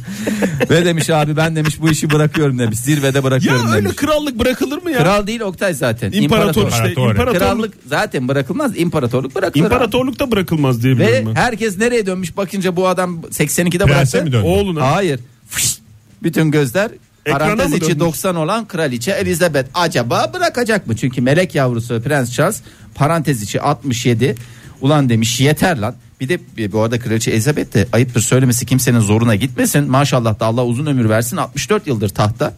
[0.69, 2.79] Ve demiş abi ben demiş bu işi bırakıyorum demiş.
[2.79, 3.95] Zirvede bırakıyorum ya öyle demiş.
[3.95, 4.97] krallık bırakılır mı ya?
[4.99, 6.11] Kral değil Oktay zaten.
[6.11, 6.71] İmparator İmparator.
[6.71, 6.89] işte.
[6.89, 7.09] İmparator.
[7.11, 8.77] İmparatorluk, Krallık zaten bırakılmaz.
[8.79, 9.63] İmparatorluk bırakılır.
[9.65, 11.41] İmparatorluk da bırakılmaz diye Ve biliyorum ben.
[11.41, 14.23] herkes nereye dönmüş bakınca bu adam 82'de Prense bıraktı.
[14.23, 14.45] mi döndü?
[14.47, 14.91] Oğluna.
[14.91, 15.19] Hayır.
[15.49, 15.77] Fış!
[16.23, 16.91] Bütün gözler
[17.25, 17.99] Ekrana parantez içi dönmüş?
[17.99, 20.95] 90 olan kraliçe Elizabeth acaba bırakacak mı?
[20.95, 22.61] Çünkü melek yavrusu Prens Charles
[22.95, 24.35] parantez içi 67
[24.81, 25.95] ulan demiş yeter lan.
[26.19, 29.91] Bir de e, bu arada kraliçe Elizabeth de ayıptır söylemesi kimsenin zoruna gitmesin.
[29.91, 32.53] Maşallah da Allah uzun ömür versin 64 yıldır tahta.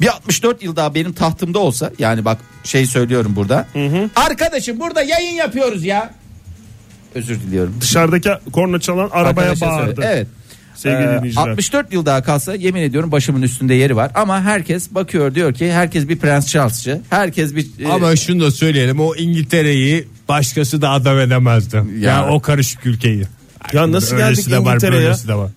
[0.00, 3.66] Bir 64 yıl daha benim tahtımda olsa yani bak şey söylüyorum burada.
[4.16, 6.14] Arkadaşım burada yayın yapıyoruz ya.
[7.14, 7.74] Özür diliyorum.
[7.80, 9.94] Dışarıdaki korna çalan arabaya Arkadaşa bağırdı.
[9.94, 10.08] söyle.
[10.12, 10.26] Evet.
[10.74, 11.48] Sevgili Ee, dinleyiciler.
[11.48, 14.10] 64 yıl daha kalsa yemin ediyorum başımın üstünde yeri var.
[14.14, 17.00] Ama herkes bakıyor diyor ki herkes bir Prens Charles'çı.
[17.10, 21.76] Herkes bir e, Ama şunu da söyleyelim o İngiltere'yi başkası da adam edemezdi.
[21.76, 22.28] Ya, Ya.
[22.28, 23.24] o karışık ülkeyi.
[23.72, 25.12] Ya nasıl Öylesi geldik İngiltere'ye?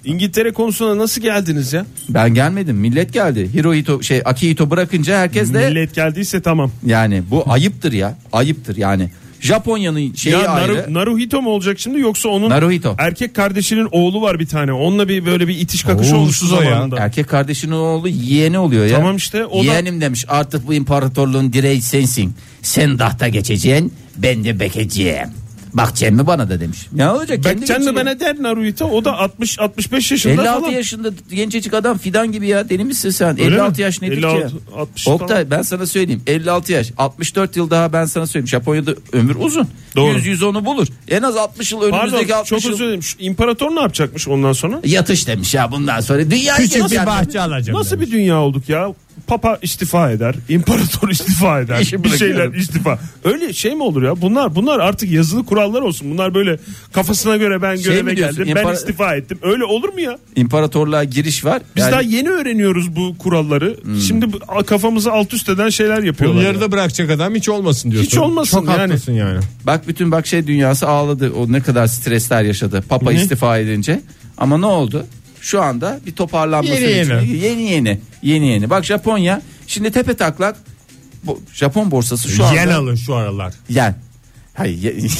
[0.05, 1.85] İngiltere konusuna nasıl geldiniz ya?
[2.09, 2.75] ben gelmedim.
[2.77, 3.49] Millet geldi.
[3.53, 6.71] Hirohito şey Akihito bırakınca herkes de Millet geldiyse tamam.
[6.85, 8.17] yani bu ayıptır ya.
[8.33, 9.09] Ayıptır yani.
[9.41, 10.73] Japonya'nın şeyi ya ayrı.
[10.77, 12.95] Naru, Naruhito mu olacak şimdi yoksa onun Naruhito.
[12.99, 14.73] erkek kardeşinin oğlu var bir tane.
[14.73, 16.69] Onunla bir böyle bir itiş kakış Oo, olmuştu uğursuz o ya.
[16.69, 16.95] zamanında.
[16.99, 18.97] Erkek kardeşinin oğlu yeğeni oluyor ya.
[18.97, 22.33] Tamam işte, o da- Yeğenim demiş artık bu imparatorluğun direği sensin.
[22.61, 25.27] Sen tahta geçeceksin ben de bekeceğim.
[25.73, 26.87] Bak Cem mi bana da demiş.
[26.93, 27.43] Ne olacak?
[27.43, 28.05] Kendi Bekçen mi geçiyor.
[28.05, 30.71] bana der Naruhito o da 60 65 yaşında 56 falan.
[30.73, 33.29] yaşında gencecik adam fidan gibi ya deli misin sen?
[33.39, 33.81] Öyle 56 mi?
[33.81, 34.55] yaş nedir 56, ki?
[34.75, 35.51] 60 Oktay falan.
[35.51, 39.67] ben sana söyleyeyim 56 yaş 64 yıl daha ben sana söyleyeyim Japonya'da ömür uzun.
[39.95, 40.19] Doğru.
[40.19, 40.87] 100 110'u bulur.
[41.07, 42.71] En az 60 yıl Pardon önümüzdeki 60 çok yıl.
[42.73, 43.03] özür dilerim.
[43.03, 44.79] Şu İmparator ne yapacakmış ondan sonra?
[44.85, 46.31] Yatış demiş ya bundan sonra.
[46.31, 47.79] Dünya Küçük bir bahçe alacağım.
[47.79, 48.07] Nasıl demiş.
[48.07, 48.93] bir dünya olduk ya?
[49.27, 52.59] Papa istifa eder, imparator istifa eder, İşi bir şeyler bırakıyorum.
[52.59, 52.99] istifa.
[53.23, 54.21] Öyle şey mi olur ya?
[54.21, 56.11] Bunlar bunlar artık yazılı kurallar olsun.
[56.11, 56.57] Bunlar böyle
[56.93, 58.37] kafasına göre ben Şey göreve diyorsun?
[58.37, 59.39] geldim, ben İmpara- istifa ettim.
[59.41, 60.17] Öyle olur mu ya?
[60.35, 61.61] İmparatorluğa giriş var.
[61.75, 63.77] Biz Yani- daha yeni öğreniyoruz bu kuralları.
[63.83, 63.99] Hmm.
[63.99, 66.41] Şimdi bu- kafamızı alt üst eden şeyler Bunu yapıyorlar.
[66.41, 66.47] ya.
[66.47, 68.07] yarıda bırakacak adam hiç olmasın diyorsun.
[68.11, 68.77] Hiç olmasın Çok yani.
[68.79, 69.39] haklısın yani.
[69.65, 71.31] Bak bütün bak şey dünyası ağladı.
[71.31, 72.83] O ne kadar stresler yaşadı.
[72.89, 73.17] Papa Ne?
[73.21, 74.01] istifa edince.
[74.37, 75.05] Ama ne oldu?
[75.41, 77.37] Şu anda bir toparlanması Yeni yeni.
[77.37, 78.69] yeni yeni yeni yeni.
[78.69, 80.55] Bak Japonya şimdi tepe taklak
[81.23, 83.53] bu Japon borsası şu anda Yen alın şu aralar.
[83.69, 83.95] yen.
[84.53, 84.95] Hayır.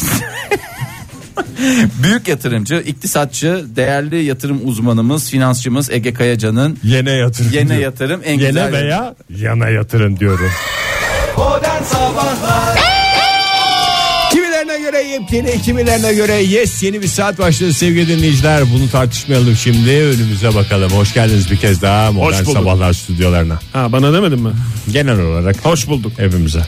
[2.04, 7.50] Büyük yatırımcı, iktisatçı, değerli yatırım uzmanımız, finansçımız Ege Kayacan'ın Yene yatırın.
[7.52, 7.80] Yene diyor.
[7.82, 10.52] yatırım en Yene güzel veya yana yatırın diyorum.
[11.38, 12.77] Modern Sabahlar
[14.78, 18.64] Kimilerine göre yepyeni, kimilerine göre yes yeni bir saat başladı sevgili dinleyiciler.
[18.74, 20.92] Bunu tartışmayalım şimdi önümüze bakalım.
[20.92, 22.44] Hoş geldiniz bir kez daha Modern.
[22.44, 23.60] Sabahlar stüdyolarına.
[23.74, 24.52] Ha bana demedin mi?
[24.92, 26.12] Genel olarak Hoş bulduk.
[26.18, 26.62] hepimize.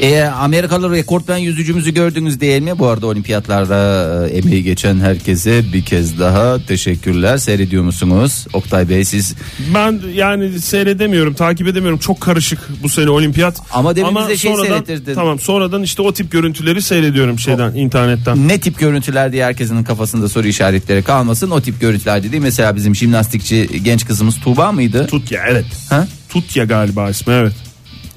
[0.00, 2.78] E, Amerikalı rekortmen yüzücümüzü gördünüz değil mi?
[2.78, 7.36] Bu arada olimpiyatlarda e, emeği geçen herkese bir kez daha teşekkürler.
[7.38, 8.46] Seyrediyor musunuz?
[8.52, 9.34] Oktay Bey siz
[9.74, 11.98] Ben yani seyredemiyorum, takip edemiyorum.
[11.98, 13.60] Çok karışık bu sene olimpiyat.
[13.72, 15.14] Ama demin bize şey sonradan, seyrettirdin.
[15.14, 18.48] Tamam, sonradan işte o tip görüntüleri seyrediyorum şeyden, internetten.
[18.48, 21.50] ne tip görüntüler diye herkesin kafasında soru işaretleri kalmasın.
[21.50, 25.06] O tip görüntüler dediği mesela bizim jimnastikçi genç kızımız Tuğba mıydı?
[25.06, 25.66] Tutya evet.
[25.90, 26.06] Ha?
[26.28, 27.65] Tutya galiba ismi evet.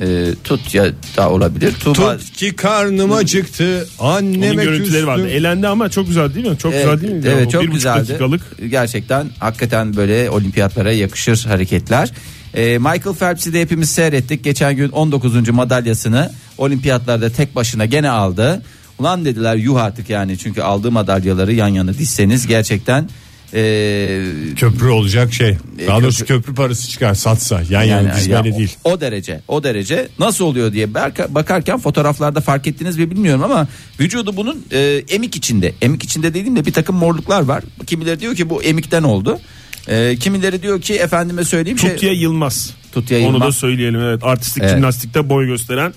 [0.02, 0.86] E, tut ya
[1.18, 1.74] da olabilir.
[1.74, 5.22] Tuğba Tut ki karnım acıktı Onun anneme görüntüleri vardı.
[5.24, 5.38] küstüm.
[5.40, 6.58] Elendi ama çok güzel değil mi?
[6.58, 7.22] Çok güzel değil mi?
[7.28, 8.00] Evet çok bir buçuk güzeldi.
[8.08, 8.42] dakikalık.
[8.70, 12.12] Gerçekten hakikaten böyle olimpiyatlara yakışır hareketler.
[12.54, 14.44] Ee, Michael Phelps'i de hepimiz seyrettik.
[14.44, 15.50] Geçen gün 19.
[15.50, 18.62] madalyasını olimpiyatlarda tek başına gene aldı.
[19.00, 23.10] Ulan dediler yuh artık yani çünkü aldığı madalyaları yan yana dizseniz gerçekten
[23.54, 24.22] ee,
[24.56, 25.58] Köprü olacak şey.
[25.88, 27.62] Daha köprü- doğrusu köprü parası çıkar satsa.
[27.70, 27.90] Yan yani
[28.30, 28.76] yana ya, değil.
[28.84, 30.94] O, o derece o derece nasıl oluyor diye
[31.30, 33.68] bakarken fotoğraflarda fark ettiniz mi bilmiyorum ama
[34.00, 38.50] vücudu bunun e, emik içinde emik içinde dediğimde bir takım morluklar var kimileri diyor ki
[38.50, 39.40] bu emikten oldu
[39.88, 42.74] E, kimileri diyor ki efendime söyleyeyim şey, Tutya Yılmaz.
[42.92, 43.48] Tutya Onu Yılmaz.
[43.48, 44.24] da söyleyelim evet.
[44.24, 44.74] Artistik Evet.
[44.74, 45.94] jimnastikte boy gösteren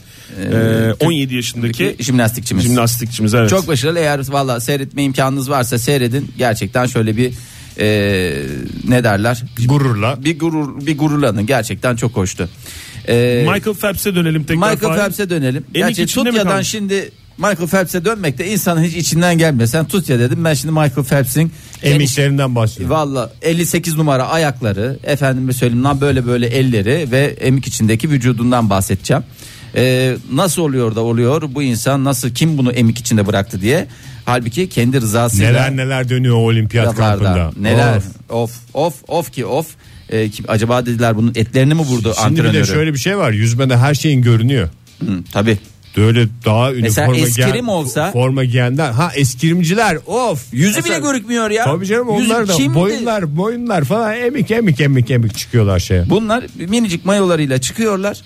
[0.53, 2.65] e, 17 yaşındaki jimnastikçimiz.
[2.65, 3.51] jimnastikçimiz evet.
[3.51, 7.33] Çok başarılı eğer valla seyretme imkanınız varsa seyredin gerçekten şöyle bir
[7.79, 7.87] e,
[8.89, 10.25] ne derler Gururla.
[10.25, 12.49] bir gurur bir gururlanın gerçekten çok hoştu.
[13.09, 14.73] E, Michael Phelps'e dönelim tekrar.
[14.73, 14.97] Michael.
[14.97, 15.65] Phelps'e dönelim.
[15.75, 19.69] Gerçi Tutya'dan şimdi Michael Phelps'e dönmek de insanın hiç içinden gelmiyor.
[19.69, 22.97] Sen Tutya dedim ben şimdi Michael Phelps'in Emiklerinden bahsediyorum.
[22.97, 29.23] Valla 58 numara ayakları efendime söyleyeyim lan böyle böyle elleri ve emik içindeki vücudundan bahsedeceğim.
[29.77, 33.87] Ee, nasıl oluyor da oluyor bu insan nasıl kim bunu emik içinde bıraktı diye.
[34.25, 37.53] Halbuki kendi rızasıyla Neler neler dönüyor o olimpiyat kampında.
[37.61, 38.05] Neler Of.
[38.29, 39.67] of of of ki of.
[40.09, 42.63] Ee, kim, acaba dediler bunun etlerini mi vurdu Şimdi bir antrenörü?
[42.69, 43.31] de şöyle bir şey var.
[43.33, 44.69] Yüzmede her şeyin görünüyor.
[45.01, 45.59] Hı, tabii.
[45.97, 51.07] Böyle daha Mesela üniforma eskrim giyen, olsa- forma giyenler ha eskrimciler of Yüzü Mesela- bile
[51.09, 51.65] görükmüyor ya.
[51.65, 56.11] Tabii canım Yüzü onlar da şimdi- boyunlar boyunlar falan emik emik emik emik çıkıyorlar şeye.
[56.11, 58.21] Bunlar minicik mayolarıyla çıkıyorlar.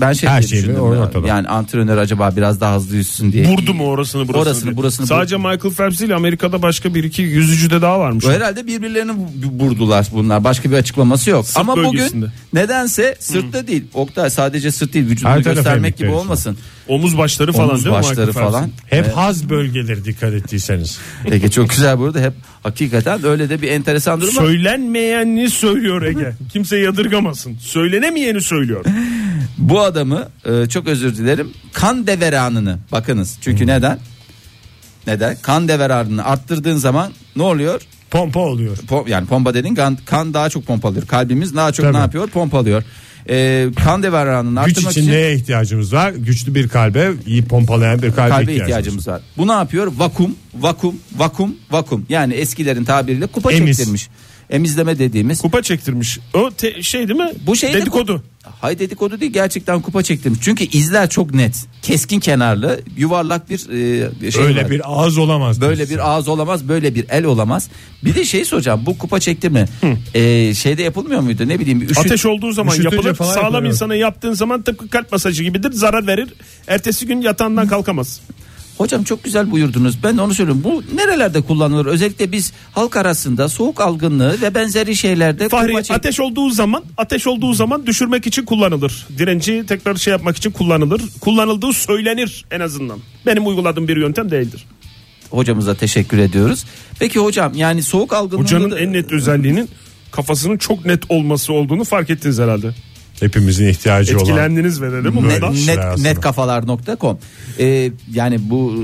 [0.00, 1.26] Ben şey Her diye şey düşündüm ortada.
[1.28, 3.44] Yani antrenör acaba biraz daha hızlı yüzsün diye.
[3.48, 4.42] Vurdu mu orasını burasını?
[4.42, 8.24] Orasını, burasını, Sadece Michael Phelps ile Amerika'da başka bir iki yüzücü de daha varmış.
[8.24, 10.44] O herhalde birbirlerini vu- vurdular bunlar.
[10.44, 11.46] Başka bir açıklaması yok.
[11.46, 12.26] Sırt Ama bugün bölgesinde.
[12.52, 13.84] nedense sırtta değil.
[13.94, 16.24] Oktay sadece sırt değil vücudunu Her taraf göstermek gibi diyorsun.
[16.26, 16.56] olmasın.
[16.90, 18.02] Omuz başları falan Omuz değil mi?
[18.02, 18.52] başları Michael Phelps'in?
[18.52, 18.70] falan.
[18.86, 20.98] Hep haz bölgeleri dikkat ettiyseniz.
[21.30, 24.42] Peki çok güzel burada hep hakikaten öyle de bir enteresan durum var.
[24.42, 26.32] Söylenmeyeni söylüyor Ege.
[26.52, 27.56] Kimse yadırgamasın.
[27.60, 28.84] Söylenemeyeni söylüyor.
[29.58, 33.38] Bu adamı e, çok özür dilerim kan deveranını bakınız.
[33.40, 33.66] Çünkü Hmm.
[33.68, 33.98] neden?
[35.06, 35.36] Neden?
[35.42, 37.80] Kan deveranını arttırdığın zaman ne oluyor?
[38.10, 38.76] Pompa oluyor.
[38.76, 41.06] Po- yani pompa dediğin kan, kan daha çok pompalıyor.
[41.06, 41.96] Kalbimiz daha çok Tabii.
[41.96, 42.28] ne yapıyor?
[42.28, 42.82] Pompalıyor.
[43.28, 46.10] Ee, kan deveranını Güç arttırmak için için neye ihtiyacımız var?
[46.10, 49.20] Güçlü bir kalbe, iyi pompalayan bir kalbe, kalbe ihtiyacımız, ihtiyacımız var.
[49.36, 49.92] Bu ne yapıyor?
[49.96, 52.06] Vakum, vakum, vakum, vakum.
[52.08, 53.76] Yani eskilerin tabiriyle kupa Emiz.
[53.76, 54.08] çektirmiş.
[54.50, 55.40] Emizleme dediğimiz.
[55.40, 56.18] Kupa çektirmiş.
[56.34, 57.30] O te- şey değil mi?
[57.46, 58.22] Bu şey de- Dedikodu.
[58.60, 60.38] Hay dedikodu değil gerçekten kupa çektirmiş.
[60.42, 61.66] Çünkü izler çok net.
[61.82, 63.58] Keskin kenarlı, yuvarlak bir
[64.22, 64.70] e, şey Öyle var.
[64.70, 65.60] bir ağız olamaz.
[65.60, 65.96] Böyle diyorsun.
[65.96, 67.68] bir ağız olamaz, böyle bir el olamaz.
[68.04, 68.82] Bir de şey soracağım.
[68.86, 69.66] Bu kupa çektirme
[70.14, 71.48] e, şeyde yapılmıyor muydu?
[71.48, 71.98] Ne bileyim üşüt.
[71.98, 73.14] Ateş olduğu zaman yapılır.
[73.14, 73.72] Sağlam yapılıyor.
[73.72, 75.72] insana yaptığın zaman tıpkı kalp masajı gibidir.
[75.72, 76.28] Zarar verir.
[76.68, 78.20] Ertesi gün yatağından kalkamaz.
[78.80, 80.02] Hocam çok güzel buyurdunuz.
[80.02, 80.64] Ben de onu söylüyorum.
[80.64, 81.86] Bu nerelerde kullanılır?
[81.86, 87.26] Özellikle biz halk arasında soğuk algınlığı ve benzeri şeylerde Fahri çek- ateş olduğu zaman ateş
[87.26, 89.06] olduğu zaman düşürmek için kullanılır.
[89.18, 91.02] Direnci tekrar şey yapmak için kullanılır.
[91.20, 92.98] Kullanıldığı söylenir en azından.
[93.26, 94.64] Benim uyguladığım bir yöntem değildir.
[95.30, 96.64] hocamıza teşekkür ediyoruz.
[96.98, 99.68] Peki hocam yani soğuk algınlığı Hocanın da- en net özelliğinin
[100.10, 102.74] kafasının çok net olması olduğunu fark ettiniz herhalde.
[103.20, 104.26] Hepimizin ihtiyacı olan.
[104.26, 105.52] Etkilendiniz ve dedim Böyle bundan.
[105.52, 107.18] işler net, netkafalar.com
[107.58, 108.74] ee, yani bu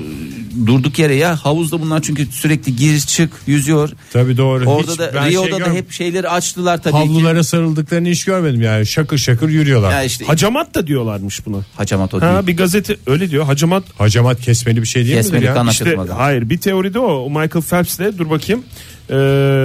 [0.63, 3.91] e, durduk yere ya havuzda bunlar çünkü sürekli gir çık yüzüyor.
[4.13, 4.65] Tabii doğru.
[4.67, 5.75] Orada Hiç da ben şey Rio'da da görmedim.
[5.75, 6.99] hep şeyleri açtılar tabii ki.
[6.99, 8.87] havlulara sarıldıklarını hiç görmedim yani.
[8.87, 9.91] Şakır şakır yürüyorlar.
[9.91, 11.57] Ya işte Hacamat da diyorlarmış buna.
[11.77, 12.33] hacamat o değil.
[12.33, 13.45] Ha bir gazete öyle diyor.
[13.45, 15.55] Hacamat Hacamat kesmeli bir şey değil Kesmeli midir ya?
[15.55, 17.07] kan işte hayır bir teoride o.
[17.13, 18.63] O Michael Phelps'le dur bakayım.
[19.11, 19.15] Ee,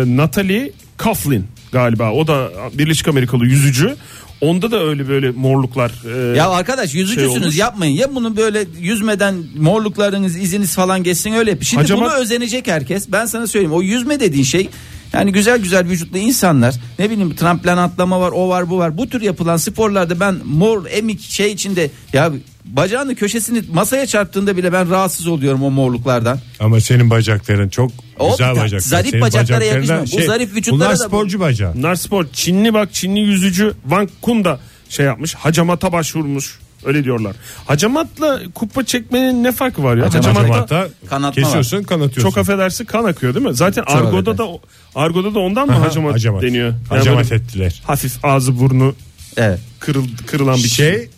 [0.06, 2.12] Natalie Coughlin galiba.
[2.12, 3.96] O da Birleşik Amerikalı yüzücü.
[4.42, 5.92] Onda da öyle böyle morluklar.
[6.34, 7.58] e, Ya arkadaş şey yüzücüsünüz olmuş.
[7.58, 7.94] yapmayın.
[7.98, 11.58] Ya bunu böyle yüzmeden morluklarınız iziniz falan geçsin öyle.
[11.62, 13.12] Şimdi Hacamat- bunu özenecek herkes.
[13.12, 14.70] Ben sana söyleyeyim o yüzme dediğin şey
[15.14, 18.98] yani güzel güzel vücutlu insanlar ne bileyim tramplen atlama var o var bu var.
[18.98, 22.32] Bu tür yapılan sporlarda ben mor emik şey içinde ya
[22.66, 26.40] bacağını köşesini masaya çarptığında bile ben rahatsız oluyorum o morluklardan.
[26.60, 28.80] Ama senin bacakların çok O güzel bacaklar.
[28.80, 30.08] zarif Senin bacaklara yakışmıyor.
[30.12, 31.74] Bu zarif vücutlara Bunlar da bu- sporcu bacağı.
[31.76, 32.26] Bunlar spor.
[32.34, 35.36] Çinli bak Çinli yüzücü Wang Kun da şey yapmış.
[35.36, 36.60] Hacamata başvurmuş.
[36.86, 37.36] Öyle diyorlar.
[37.68, 40.06] Hacamatla kupa çekmenin ne farkı var ya?
[40.06, 42.22] Hacamat- Hacamatta Hacamatta Kanatma kesiyorsun kanatıyorsun.
[42.22, 43.54] çok affedersin kan akıyor değil mi?
[43.56, 44.48] Zaten argoda da
[44.96, 46.42] argoda da ondan mı Aha, hacamat, hacamat.
[46.42, 46.68] deniyor?
[46.68, 47.82] Yani Hacamat ettiler.
[47.88, 48.96] Hafif ağzı burnu
[49.38, 49.60] Evet.
[49.80, 50.92] kırıl, kırılan bir şey.
[50.94, 51.10] Şey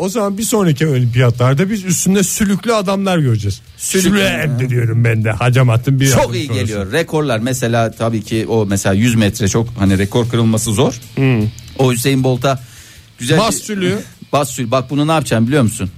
[0.00, 3.60] o zaman bir sonraki olimpiyatlarda biz üstünde sülüklü adamlar göreceğiz.
[3.76, 6.60] Sülük- Sülüklü hem diyorum ben de hacamatın bir Çok iyi sonrası.
[6.62, 6.92] geliyor.
[6.92, 11.00] Rekorlar mesela tabii ki o mesela 100 metre çok hani rekor kırılması zor.
[11.78, 12.60] O Hüseyin Bolt'a
[13.18, 13.98] güzel Bas bir- sülüğü.
[14.32, 14.70] Bas sülüğü.
[14.70, 15.90] Bak bunu ne yapacaksın biliyor musun?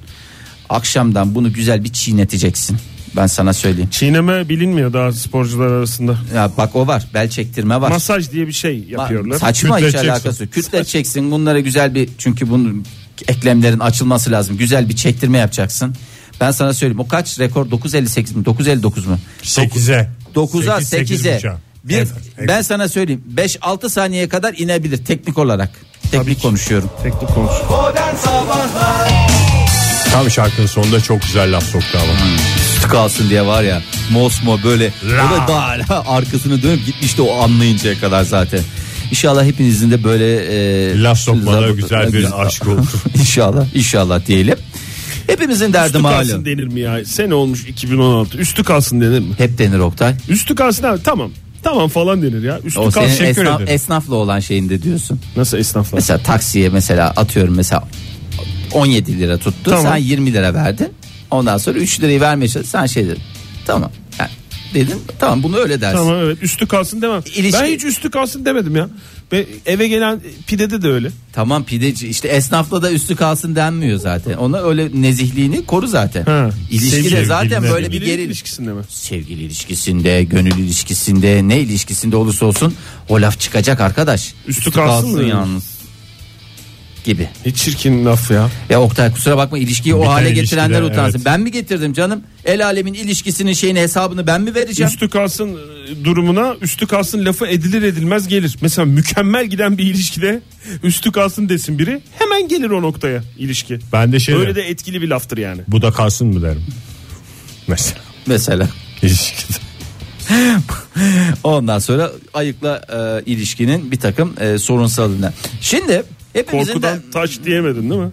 [0.68, 2.76] Akşamdan bunu güzel bir çiğneteceksin.
[3.16, 3.88] Ben sana söyleyeyim.
[3.90, 6.18] Çiğneme bilinmiyor daha sporcular arasında.
[6.34, 7.06] Ya bak o var.
[7.14, 7.90] Bel çektirme var.
[7.90, 9.36] Masaj diye bir şey yapıyorlar.
[9.36, 10.08] Ma- Saçma hiç Kütleteceksin.
[10.08, 10.42] alakası.
[10.42, 10.52] yok.
[10.52, 11.30] Kütleteceksin.
[11.30, 12.84] Bunlara güzel bir çünkü bunun
[13.28, 14.56] eklemlerin açılması lazım.
[14.56, 15.94] Güzel bir çektirme yapacaksın.
[16.40, 17.00] Ben sana söyleyeyim.
[17.00, 17.70] O kaç rekor?
[17.70, 18.44] 958 mi?
[18.44, 19.18] 959 mu?
[19.42, 20.10] 8'e.
[20.34, 21.36] 9'a Sekiz, 8'e.
[21.36, 21.58] buçuğa.
[21.84, 22.08] Bir Evet,
[22.48, 25.70] ben sana söyleyeyim 5-6 saniyeye kadar inebilir teknik olarak.
[26.10, 26.90] Teknik konuşuyorum.
[27.02, 27.28] Teknik
[28.18, 29.08] Sabahlar
[30.12, 32.12] Tam şarkının sonunda çok güzel laf soktu ama.
[32.76, 38.00] Üstü kalsın diye var ya mosmo böyle o da daha arkasını dönüp gitmişti o anlayıncaya
[38.00, 38.60] kadar zaten.
[39.12, 40.36] İnşallah hepinizin de böyle
[40.92, 42.86] e, Laf sokmada zab- güzel bir aşk oldu.
[43.18, 44.56] İnşallah inşallah diyelim.
[45.26, 46.44] Hepimizin derdi Üstü kalsın malum.
[46.44, 47.04] denir mi ya?
[47.04, 48.38] Sene olmuş 2016.
[48.38, 49.26] Üstü kalsın denir mi?
[49.38, 50.14] Hep denir Oktay.
[50.28, 51.30] Üstü kalsın abi tamam.
[51.62, 52.58] Tamam falan denir ya.
[52.64, 53.24] Üstü O senin kalsın.
[53.24, 53.74] esnaf, ederim.
[53.74, 55.20] esnafla olan şeyinde diyorsun.
[55.36, 55.98] Nasıl esnaflar?
[55.98, 57.88] Mesela taksiye mesela atıyorum mesela
[58.72, 59.70] 17 lira tuttu.
[59.70, 59.82] Tamam.
[59.82, 60.88] Sen 20 lira verdin.
[61.30, 62.78] Ondan sonra 3 lirayı vermeye çalıştın.
[62.78, 63.22] Sen şey dedin.
[63.66, 63.90] Tamam.
[64.74, 65.96] Dedin tamam bunu öyle dersin.
[65.98, 67.22] Tamam evet üstü kalsın demem.
[67.36, 68.88] İlişki- Ben hiç üstü kalsın demedim ya.
[69.32, 71.10] Ve eve gelen pidede de öyle.
[71.32, 74.32] Tamam pideci işte esnafla da üstü kalsın denmiyor zaten.
[74.34, 76.24] Ona öyle nezihliğini koru zaten.
[76.24, 76.50] Ha.
[76.70, 78.18] İlişkide Sevgili- zaten böyle bir geril.
[78.24, 78.82] ilişkisinde mi?
[78.88, 82.74] Sevgili ilişkisinde, gönül ilişkisinde, ne ilişkisinde olursa olsun
[83.08, 84.34] o laf çıkacak arkadaş.
[84.46, 85.22] Üstü kalsın mı?
[85.22, 85.64] yalnız.
[87.04, 87.28] Gibi.
[87.46, 88.50] Ne çirkin laf ya.
[88.70, 91.16] Ya Oktay kusura bakma ilişkiyi o Biten hale getirenler ilişkide, utansın.
[91.18, 91.26] evet.
[91.26, 92.22] Ben mi getirdim canım?
[92.44, 94.92] El alemin ilişkisinin şeyini hesabını ben mi vereceğim?
[94.92, 95.48] Üstü kalsın
[96.00, 98.56] e, durumuna üstü kalsın lafı edilir edilmez gelir.
[98.60, 100.40] Mesela mükemmel giden bir ilişkide
[100.82, 103.78] üstü kalsın desin biri hemen gelir o noktaya ilişki.
[103.92, 105.60] Ben de şey Öyle derim, de etkili bir laftır yani.
[105.68, 106.62] bu da kalsın mı derim.
[107.68, 108.68] Mesela Mesela.
[109.02, 109.52] ilişkide.
[111.44, 112.82] Ondan sonra ayıkla
[113.26, 115.32] e, ilişkinin bir takım e, sorunsalına.
[115.60, 118.12] Şimdi hepimizin Korkudan de taş diyemedin değil mi?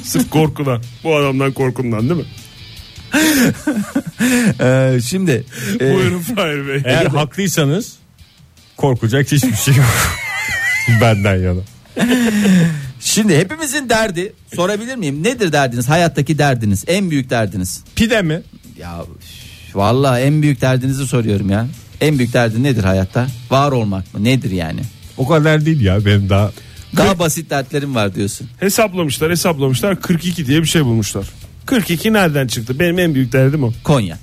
[0.04, 0.82] Sırf korkudan.
[1.04, 2.26] Bu adamdan korkundan değil mi?
[4.60, 5.44] e, şimdi
[5.80, 6.82] e, Buyurun Fahir Bey.
[6.84, 7.96] Eğer haklıysanız
[8.76, 9.86] korkacak hiçbir şey yok.
[11.00, 11.60] Benden yana.
[13.00, 15.22] şimdi hepimizin derdi sorabilir miyim?
[15.22, 15.88] Nedir derdiniz?
[15.88, 17.84] Hayattaki derdiniz, en büyük derdiniz.
[17.96, 18.42] Pide mi?
[18.78, 19.04] Ya
[19.74, 21.68] vallahi en büyük derdinizi soruyorum ya.
[22.00, 23.26] En büyük derdin nedir hayatta?
[23.50, 24.24] Var olmak mı?
[24.24, 24.80] Nedir yani?
[25.16, 26.52] O kadar değil ya benim daha.
[26.96, 28.48] Daha basit dertlerim var diyorsun.
[28.60, 31.26] Hesaplamışlar hesaplamışlar 42 diye bir şey bulmuşlar.
[31.66, 32.78] 42 nereden çıktı?
[32.78, 33.72] Benim en büyük derdim o.
[33.84, 34.18] Konya.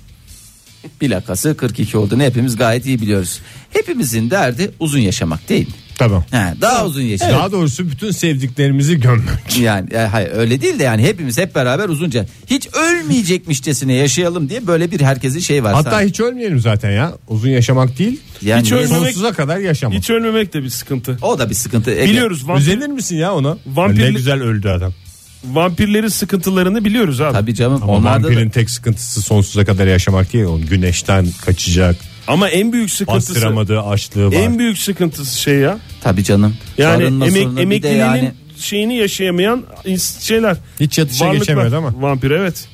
[1.00, 3.42] Plakası 42 olduğunu hepimiz gayet iyi biliyoruz.
[3.70, 5.74] Hepimizin derdi uzun yaşamak değil mi?
[5.98, 6.24] Tamam.
[6.32, 7.34] He, daha uzun yaşamak.
[7.34, 9.60] Daha doğrusu bütün sevdiklerimizi gömmek.
[9.60, 14.68] Yani e, hayır öyle değil de yani hepimiz hep beraber uzunca hiç ölmeyecekmişçesine yaşayalım diye
[14.68, 15.74] böyle bir herkesin şey var.
[15.74, 17.14] Hatta hiç ölmeyelim zaten ya.
[17.28, 18.20] Uzun yaşamak değil.
[18.42, 19.98] yani hiç ölmemek- Sonsuza kadar yaşamak.
[19.98, 21.18] Hiç ölmemek de bir sıkıntı.
[21.22, 21.92] o da bir sıkıntı.
[21.92, 22.12] Ege.
[22.12, 23.58] Biliyoruz vampir, Üzenir misin ya ona?
[23.76, 24.94] Vampirli- Ne güzel öldü adam.
[25.44, 27.34] vampirlerin sıkıntılarını biliyoruz abi.
[27.34, 27.84] Tabii canım.
[27.84, 30.46] Ama onlarda da- vampirin tek sıkıntısı sonsuza kadar yaşamak değil.
[30.46, 31.96] Onun güneşten kaçacak.
[32.28, 34.34] Ama en büyük sıkıntısı Bastıramadığı açlığı var.
[34.34, 35.78] en büyük sıkıntısı şey ya.
[36.02, 36.56] Tabii canım.
[36.78, 40.58] Yani emek, sorunu bir de emekliliğinin yani şeyini yaşayamayan ins- şeyler.
[40.80, 41.80] Hiç yatışa Varlıklar.
[41.80, 42.02] mi?
[42.02, 42.68] Vampir evet.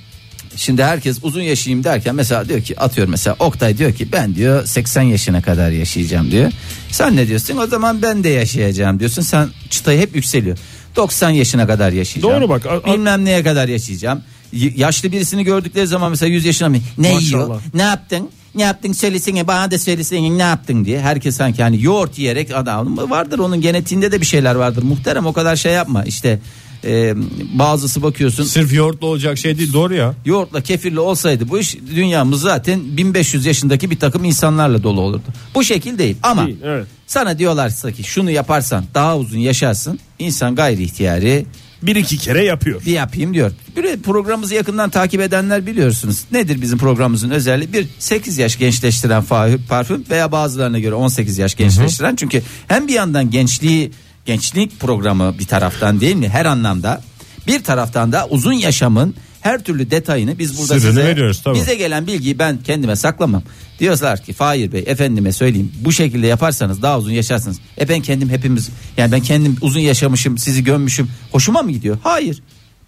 [0.55, 4.65] Şimdi herkes uzun yaşayayım derken mesela diyor ki atıyor mesela Oktay diyor ki ben diyor
[4.65, 6.51] 80 yaşına kadar yaşayacağım diyor.
[6.91, 7.57] Sen ne diyorsun?
[7.57, 9.21] O zaman ben de yaşayacağım diyorsun.
[9.21, 10.57] Sen çıtayı hep yükseliyor.
[10.95, 12.35] 90 yaşına kadar yaşayacağım.
[12.41, 12.65] Doğru bak.
[12.65, 14.21] A- a- Bilmem neye kadar yaşayacağım.
[14.53, 16.77] Y- yaşlı birisini gördükleri zaman mesela 100 yaşına mı?
[16.97, 17.21] Ne Maşallah.
[17.43, 17.61] yiyor?
[17.73, 18.29] Ne yaptın?
[18.55, 21.01] Ne yaptın söylesene bana da söylesene ne yaptın diye.
[21.01, 24.83] Herkes sanki hani yoğurt yiyerek adam vardır onun genetiğinde de bir şeyler vardır.
[24.83, 26.03] Muhterem o kadar şey yapma.
[26.03, 26.39] İşte
[26.85, 27.13] e,
[27.53, 30.13] bazısı bakıyorsun Sırf yoğurtla olacak şey değil doğru ya.
[30.25, 35.23] yoğurtla kefirle olsaydı bu iş dünyamız zaten 1500 yaşındaki bir takım insanlarla dolu olurdu.
[35.55, 36.87] Bu şekil değil ama Değil, evet.
[37.07, 39.99] sana diyorlarsa ki şunu yaparsan daha uzun yaşarsın.
[40.19, 41.45] İnsan gayri ihtiyari
[41.83, 42.81] Bir iki kere yapıyor.
[42.85, 43.51] bir yapayım diyor.
[43.75, 46.23] Bir programımızı yakından takip edenler biliyorsunuz.
[46.31, 47.73] Nedir bizim programımızın özelliği?
[47.73, 49.23] Bir 8 yaş gençleştiren
[49.69, 52.15] parfüm veya bazılarına göre 18 yaş gençleştiren.
[52.15, 53.91] Çünkü hem bir yandan gençliği
[54.25, 56.29] gençlik programı bir taraftan değil mi?
[56.29, 57.01] Her anlamda.
[57.47, 61.55] Bir taraftan da uzun yaşamın her türlü detayını biz burada Sırrını size veriyoruz, tabii.
[61.55, 63.43] bize gelen bilgiyi ben kendime saklamam.
[63.79, 67.59] Diyorlar ki Fahir Bey efendime söyleyeyim bu şekilde yaparsanız daha uzun yaşarsınız.
[67.79, 71.97] E ben kendim hepimiz yani ben kendim uzun yaşamışım sizi gömmüşüm hoşuma mı gidiyor?
[72.03, 72.41] Hayır.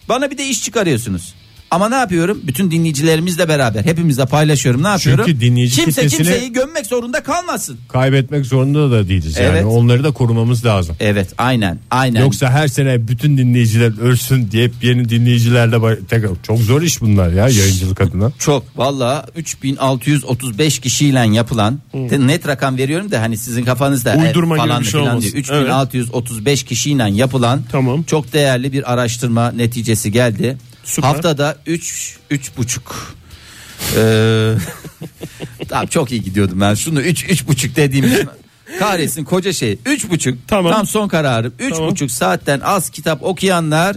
[0.10, 1.34] Bana bir de iş çıkarıyorsunuz.
[1.74, 2.42] Ama ne yapıyorum?
[2.48, 4.84] Bütün dinleyicilerimizle beraber hepimizle paylaşıyorum.
[4.84, 5.26] Ne yapıyorum?
[5.28, 7.78] dinleyici Kimse kitlesini- kimseyi gömmek zorunda kalmasın.
[7.90, 9.48] Kaybetmek zorunda da değiliz yani.
[9.48, 9.66] Evet.
[9.66, 10.96] Onları da korumamız lazım.
[11.00, 12.22] Evet aynen aynen.
[12.22, 17.30] Yoksa her sene bütün dinleyiciler ölsün diye yeni dinleyicilerle ba- tekrar çok zor iş bunlar
[17.30, 18.32] ya yayıncılık adına.
[18.40, 24.60] Çok valla 3635 kişiyle yapılan te- net rakam veriyorum da hani sizin kafanızda Uydurma e,
[24.60, 25.32] gibi falan bir şey filan olmasın.
[25.32, 25.40] diyor.
[25.40, 28.04] 3635 kişiyle yapılan Tamam.
[28.04, 30.58] çok değerli bir araştırma neticesi geldi.
[30.84, 31.08] Süper.
[31.08, 33.16] Haftada 3 üç buçuk
[33.98, 34.54] ee,
[35.70, 38.30] tamam çok iyi gidiyordum ben şunu 3 üç buçuk dediğim için
[38.80, 40.74] kahretsin koca şey üç buçuk Tamam.
[40.74, 41.92] tam son kararım üç Tamam.
[41.92, 43.96] buçuk saatten az kitap okuyanlar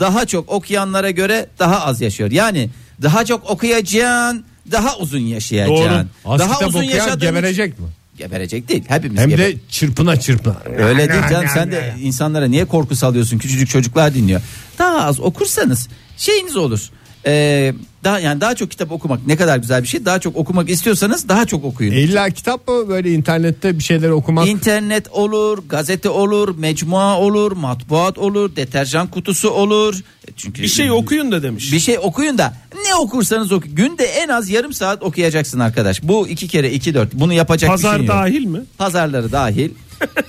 [0.00, 2.70] daha çok okuyanlara göre daha az yaşıyor yani
[3.02, 6.32] daha çok okuyacaksın daha uzun yaşayacaksın Doğru.
[6.34, 7.86] Az daha kitap uzun okuyan geberecek mi?
[8.16, 10.56] geberecek değil hepimiz Hem gebe- de çırpına çırpına.
[10.78, 14.40] Öyle değil canım sen de insanlara niye korku salıyorsun küçücük çocuklar dinliyor.
[14.78, 15.88] Daha az okursanız
[16.22, 16.80] şeyiniz olur.
[17.26, 20.04] Ee, daha yani daha çok kitap okumak ne kadar güzel bir şey.
[20.04, 21.92] Daha çok okumak istiyorsanız daha çok okuyun.
[21.92, 24.48] İlla kitap mı böyle internette bir şeyler okumak?
[24.48, 30.00] İnternet olur, gazete olur, mecmua olur, matbuat olur, deterjan kutusu olur.
[30.36, 31.72] Çünkü Bir şey okuyun da demiş.
[31.72, 32.54] bir şey okuyun da
[32.88, 33.76] ne okursanız okuyun.
[33.76, 36.02] Günde en az yarım saat okuyacaksın arkadaş.
[36.02, 37.14] Bu iki kere iki dört.
[37.14, 38.14] Bunu yapacak bir Pazar şey yok.
[38.16, 38.60] dahil mi?
[38.78, 39.70] Pazarları dahil.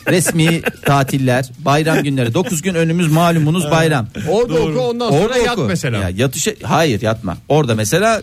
[0.09, 2.33] Resmi tatiller, bayram günleri.
[2.33, 4.07] 9 gün önümüz malumunuz bayram.
[4.29, 5.67] Orada oku ondan sonra Orada yat oku.
[5.67, 5.97] mesela.
[5.97, 7.37] Ya yatışa hayır yatma.
[7.49, 8.21] Orada mesela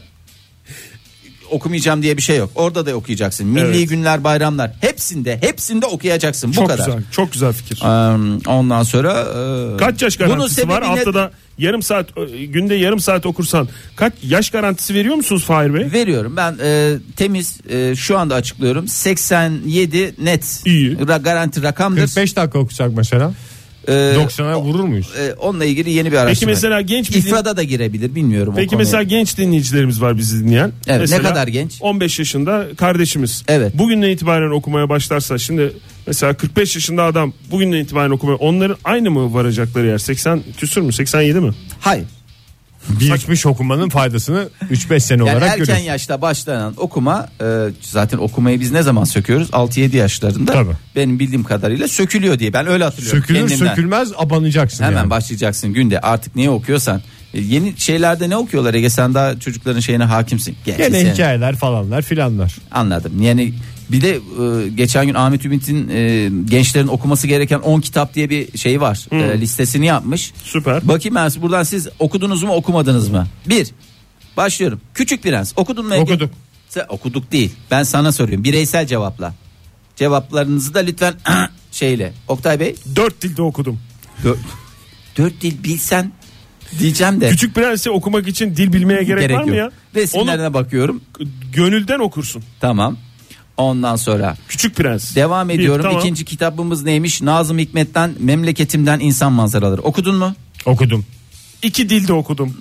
[1.50, 2.50] okumayacağım diye bir şey yok.
[2.54, 3.46] Orada da okuyacaksın.
[3.46, 3.88] Milli Evet.
[3.88, 6.50] günler, bayramlar hepsinde hepsinde okuyacaksın.
[6.50, 6.86] Bu Çok kadar.
[6.86, 7.02] güzel.
[7.12, 7.82] Çok güzel fikir.
[7.82, 10.74] Ee, ondan sonra e, Kaç yaş bunun garantisi var?
[10.74, 15.44] sebebi ne- Haftada yarım saat e, günde yarım saat okursan kaç yaş garantisi veriyor musunuz
[15.44, 15.92] Fahir Bey?
[15.92, 20.96] Veriyorum ben e, temiz e, şu anda açıklıyorum 87 net İyi.
[20.96, 22.00] Ra- garanti rakamdır.
[22.00, 23.32] 45 dakika okusak mesela.
[23.88, 25.10] E, 90'a vurur muyuz?
[25.18, 26.50] e, onunla ilgili yeni bir araştırma.
[26.50, 28.54] mesela genç bir İfrada da girebilir bilmiyorum.
[28.56, 30.72] Peki mesela genç dinleyicilerimiz var bizi dinleyen.
[30.86, 31.76] Evet, Mesela ne kadar genç?
[31.80, 33.42] 15 yaşında kardeşimiz.
[33.48, 33.78] Evet.
[33.78, 35.72] Bugünden itibaren okumaya başlarsa şimdi
[36.06, 39.98] mesela 45 yaşında adam bugünden itibaren okumaya onların aynı mı varacakları yer?
[39.98, 40.92] 80 küsür mü?
[40.92, 41.50] 87 mi?
[41.80, 42.04] Hayır.
[43.00, 45.84] Birikmiş okumanın faydasını 3-5 sene Yani olarak erken görüyoruz.
[45.86, 47.44] yaşta başlanan okuma e,
[47.80, 49.50] zaten okumayı biz ne zaman söküyoruz?
[49.50, 50.70] 6-7 yaşlarında Tabii.
[50.96, 53.20] benim bildiğim kadarıyla sökülüyor diye ben öyle hatırlıyorum.
[53.20, 53.66] Sökülür kendimden.
[53.68, 55.10] sökülmez abanacaksın Hemen yani.
[55.10, 57.02] başlayacaksın günde artık ne okuyorsan.
[57.34, 60.56] E, yeni şeylerde ne okuyorlar Ege sen daha çocukların şeyine hakimsin.
[60.66, 62.56] Gene sen- hikayeler falanlar filanlar.
[62.70, 63.22] Anladım.
[63.22, 63.52] Yani
[63.92, 68.58] bir de e, geçen gün Ahmet Ümit'in e, gençlerin okuması gereken 10 kitap diye bir
[68.58, 69.06] şey var.
[69.12, 70.32] E, listesini yapmış.
[70.44, 70.88] Süper.
[70.88, 73.26] Bakayım ben buradan siz okudunuz mu okumadınız mı?
[73.46, 73.68] Bir.
[74.36, 74.80] Başlıyorum.
[74.94, 75.52] Küçük Prens.
[75.56, 76.02] Okudun mu Ege?
[76.02, 76.30] Okuduk.
[76.68, 77.52] Sen, okuduk değil.
[77.70, 78.44] Ben sana soruyorum.
[78.44, 79.34] Bireysel cevapla.
[79.96, 81.14] Cevaplarınızı da lütfen
[81.72, 82.12] şeyle.
[82.28, 82.74] Oktay Bey.
[82.96, 83.80] 4 dilde okudum.
[84.24, 84.38] Dört,
[85.16, 86.12] dört dil bilsen
[86.78, 87.30] diyeceğim de.
[87.30, 89.58] Küçük Prens'i okumak için dil bilmeye gerek, var mı yok.
[89.58, 89.70] ya?
[89.94, 91.00] Resimlerine bakıyorum.
[91.20, 92.42] Onu gönülden okursun.
[92.60, 92.96] Tamam.
[93.60, 95.16] Ondan sonra Küçük Prens.
[95.16, 95.82] Devam ediyorum.
[95.82, 95.98] tamam.
[95.98, 97.22] İkinci kitabımız neymiş?
[97.22, 99.82] Nazım Hikmet'ten Memleketimden İnsan Manzaraları.
[99.82, 100.34] Okudun mu?
[100.66, 101.04] Okudum.
[101.62, 102.56] İki dilde okudum.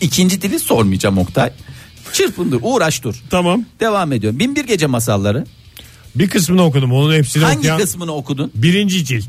[0.00, 1.52] İkinci dili sormayacağım Oktay.
[2.12, 3.22] Çırpındır, uğraş dur.
[3.30, 3.64] Tamam.
[3.80, 4.38] Devam ediyorum.
[4.38, 5.46] Binbir Gece Masalları.
[6.14, 6.92] Bir kısmını okudum.
[6.92, 8.52] Onun hepsini Hangi okuyan kısmını okudun?
[8.54, 9.28] birinci cilt.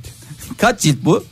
[0.57, 1.23] Kaç cilt bu?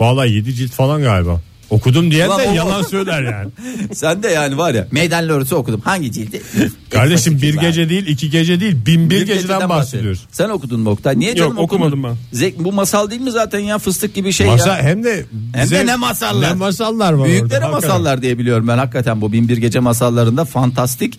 [0.00, 1.40] Vallahi 7 cilt falan galiba.
[1.74, 3.50] Okudum diyen Ulan de o- yalan söyler yani.
[3.94, 5.80] Sen de yani var ya meydan lörüsü okudum.
[5.84, 6.42] Hangi cildi?
[6.90, 10.26] Kardeşim bir gece değil iki gece değil bin bir, Bir geceden geceden bahsediyoruz.
[10.32, 11.18] Sen okudun mu Oktay?
[11.18, 12.18] Niye canım Yok, okumadım okumadın?
[12.32, 14.82] Zek, bu masal değil mi zaten ya fıstık gibi şey Masa ya.
[14.82, 16.50] hem de Hem de ne masallar.
[16.50, 17.70] Ne masallar var Büyüklere orada.
[17.70, 21.18] masallar diye biliyorum ben hakikaten bu bin bir gece masallarında fantastik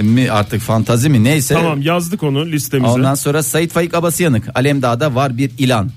[0.00, 1.54] mi artık fantazi mi neyse.
[1.54, 2.92] Tamam yazdık onu listemize.
[2.92, 5.90] Ondan sonra Sait Faik Abasıyanık Alemdağ'da var bir ilan.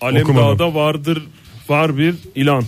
[0.00, 1.22] Alemdağ'da vardır
[1.68, 2.64] var bir ilan.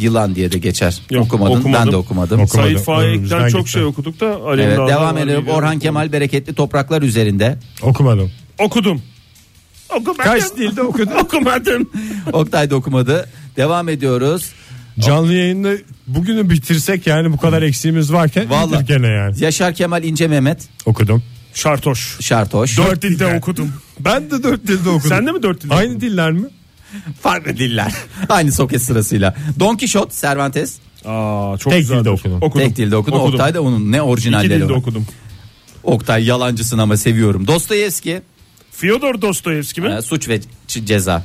[0.00, 1.00] Yılan diye de geçer.
[1.10, 1.54] Yok, okumadın.
[1.54, 1.92] Ben okumadım.
[1.92, 2.40] de okumadım.
[2.40, 3.72] Oku- Okumadım, Said Faik'ten çok gitti.
[3.72, 5.48] şey okuduk da Evet, devam edelim.
[5.48, 5.78] Orhan ilan.
[5.78, 7.58] Kemal Bereketli Topraklar üzerinde.
[7.82, 8.30] Okumadım.
[8.58, 9.02] Okudum.
[9.90, 10.24] Okumadım.
[10.24, 11.12] Kaç dilde okudun?
[11.24, 11.90] Okumadım.
[12.32, 13.28] Oktay da okumadı.
[13.56, 14.52] Devam ediyoruz.
[14.98, 15.70] Canlı yayında
[16.06, 18.84] bugünü bitirsek yani bu kadar eksiğimiz varken Vallahi.
[18.86, 19.44] gene yani.
[19.44, 21.22] Yaşar Kemal İnce Mehmet Okudum.
[21.54, 22.16] Şartoş.
[22.20, 22.78] Şartoş.
[22.78, 23.72] Dört dilde okudum.
[24.00, 25.08] Ben de dört dilde okudum.
[25.08, 26.46] Sen de mi dört dilde Aynı diller mi?
[27.20, 27.92] Farklı diller.
[28.28, 29.34] Aynı soket sırasıyla.
[29.60, 30.78] Don Quixote Cervantes.
[31.04, 32.00] Aa, çok Tek güzeldir.
[32.00, 32.38] dilde okudum.
[32.42, 32.66] okudum.
[32.66, 33.18] Tek dilde okudum.
[33.18, 33.34] Okudum.
[33.34, 34.78] Oktay da onun ne İki orijinalleri dilde var.
[34.78, 35.06] okudum.
[35.82, 37.46] Oktay yalancısın ama seviyorum.
[37.46, 38.22] Dostoyevski.
[38.72, 39.94] Fyodor Dostoyevski mi?
[39.98, 41.24] e, suç ve ceza.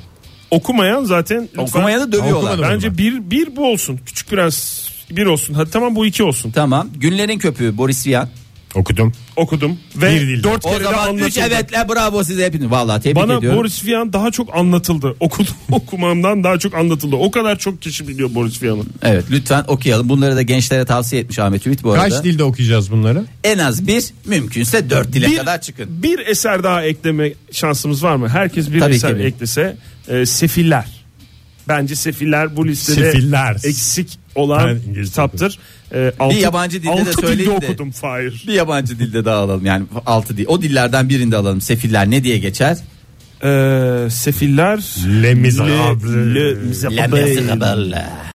[0.52, 1.62] Okumayan zaten lütfen.
[1.64, 2.52] Okumayanı dövüyorlar.
[2.54, 2.66] Okumadım.
[2.76, 4.00] Bence bir, bir bu olsun.
[4.06, 5.54] Küçük Prens bir olsun.
[5.54, 6.52] Hadi tamam bu iki olsun.
[6.52, 6.90] Tamam.
[6.96, 8.30] Günlerin köpüğü Boris Vian.
[8.76, 9.12] Okudum.
[9.36, 9.80] Okudum.
[9.96, 10.44] Ve Bir dilde.
[10.44, 11.28] dört O kere de zaman anlatıldı.
[11.28, 12.72] 3 evetle bravo size hepiniz.
[12.72, 13.60] Vallahi tebrik Bana ediyorum.
[13.60, 15.16] Boris Vian daha çok anlatıldı.
[15.20, 17.16] Okudum okumamdan daha çok anlatıldı.
[17.16, 18.84] O kadar çok kişi biliyor Boris Vian'ı.
[19.02, 20.10] Evet lütfen okuyalım.
[20.10, 22.10] Bunları da gençlere tavsiye etmiş Ahmet Ümit bu arada.
[22.10, 23.26] Kaç dilde okuyacağız bunları?
[23.44, 26.04] En az bir mümkünse dört dile kadar çıkın.
[26.04, 28.30] Bir eser daha ekleme şansımız var mı?
[28.30, 29.24] Herkes bir Tabii eser ki.
[29.24, 29.78] eklese.
[30.08, 31.03] E, Sefiller.
[31.68, 33.56] Bence Sefiller bu listede Sefiller.
[33.64, 35.60] eksik olan Ben İngilizce kitaptır.
[35.94, 37.66] E, altı, yabancı dilde de altı söyleyin dilde de.
[37.66, 38.44] okudum Fahir.
[38.48, 39.66] Bir yabancı dilde daha alalım.
[39.66, 40.46] Yani altı dil.
[40.48, 41.62] O dillerden birinde alalım.
[41.62, 42.78] Sefiller ne diye geçer?
[43.44, 46.36] E, Sefiller Le Le, Miserable.
[46.36, 47.26] Le Miserable.
[47.26, 48.06] Miserable.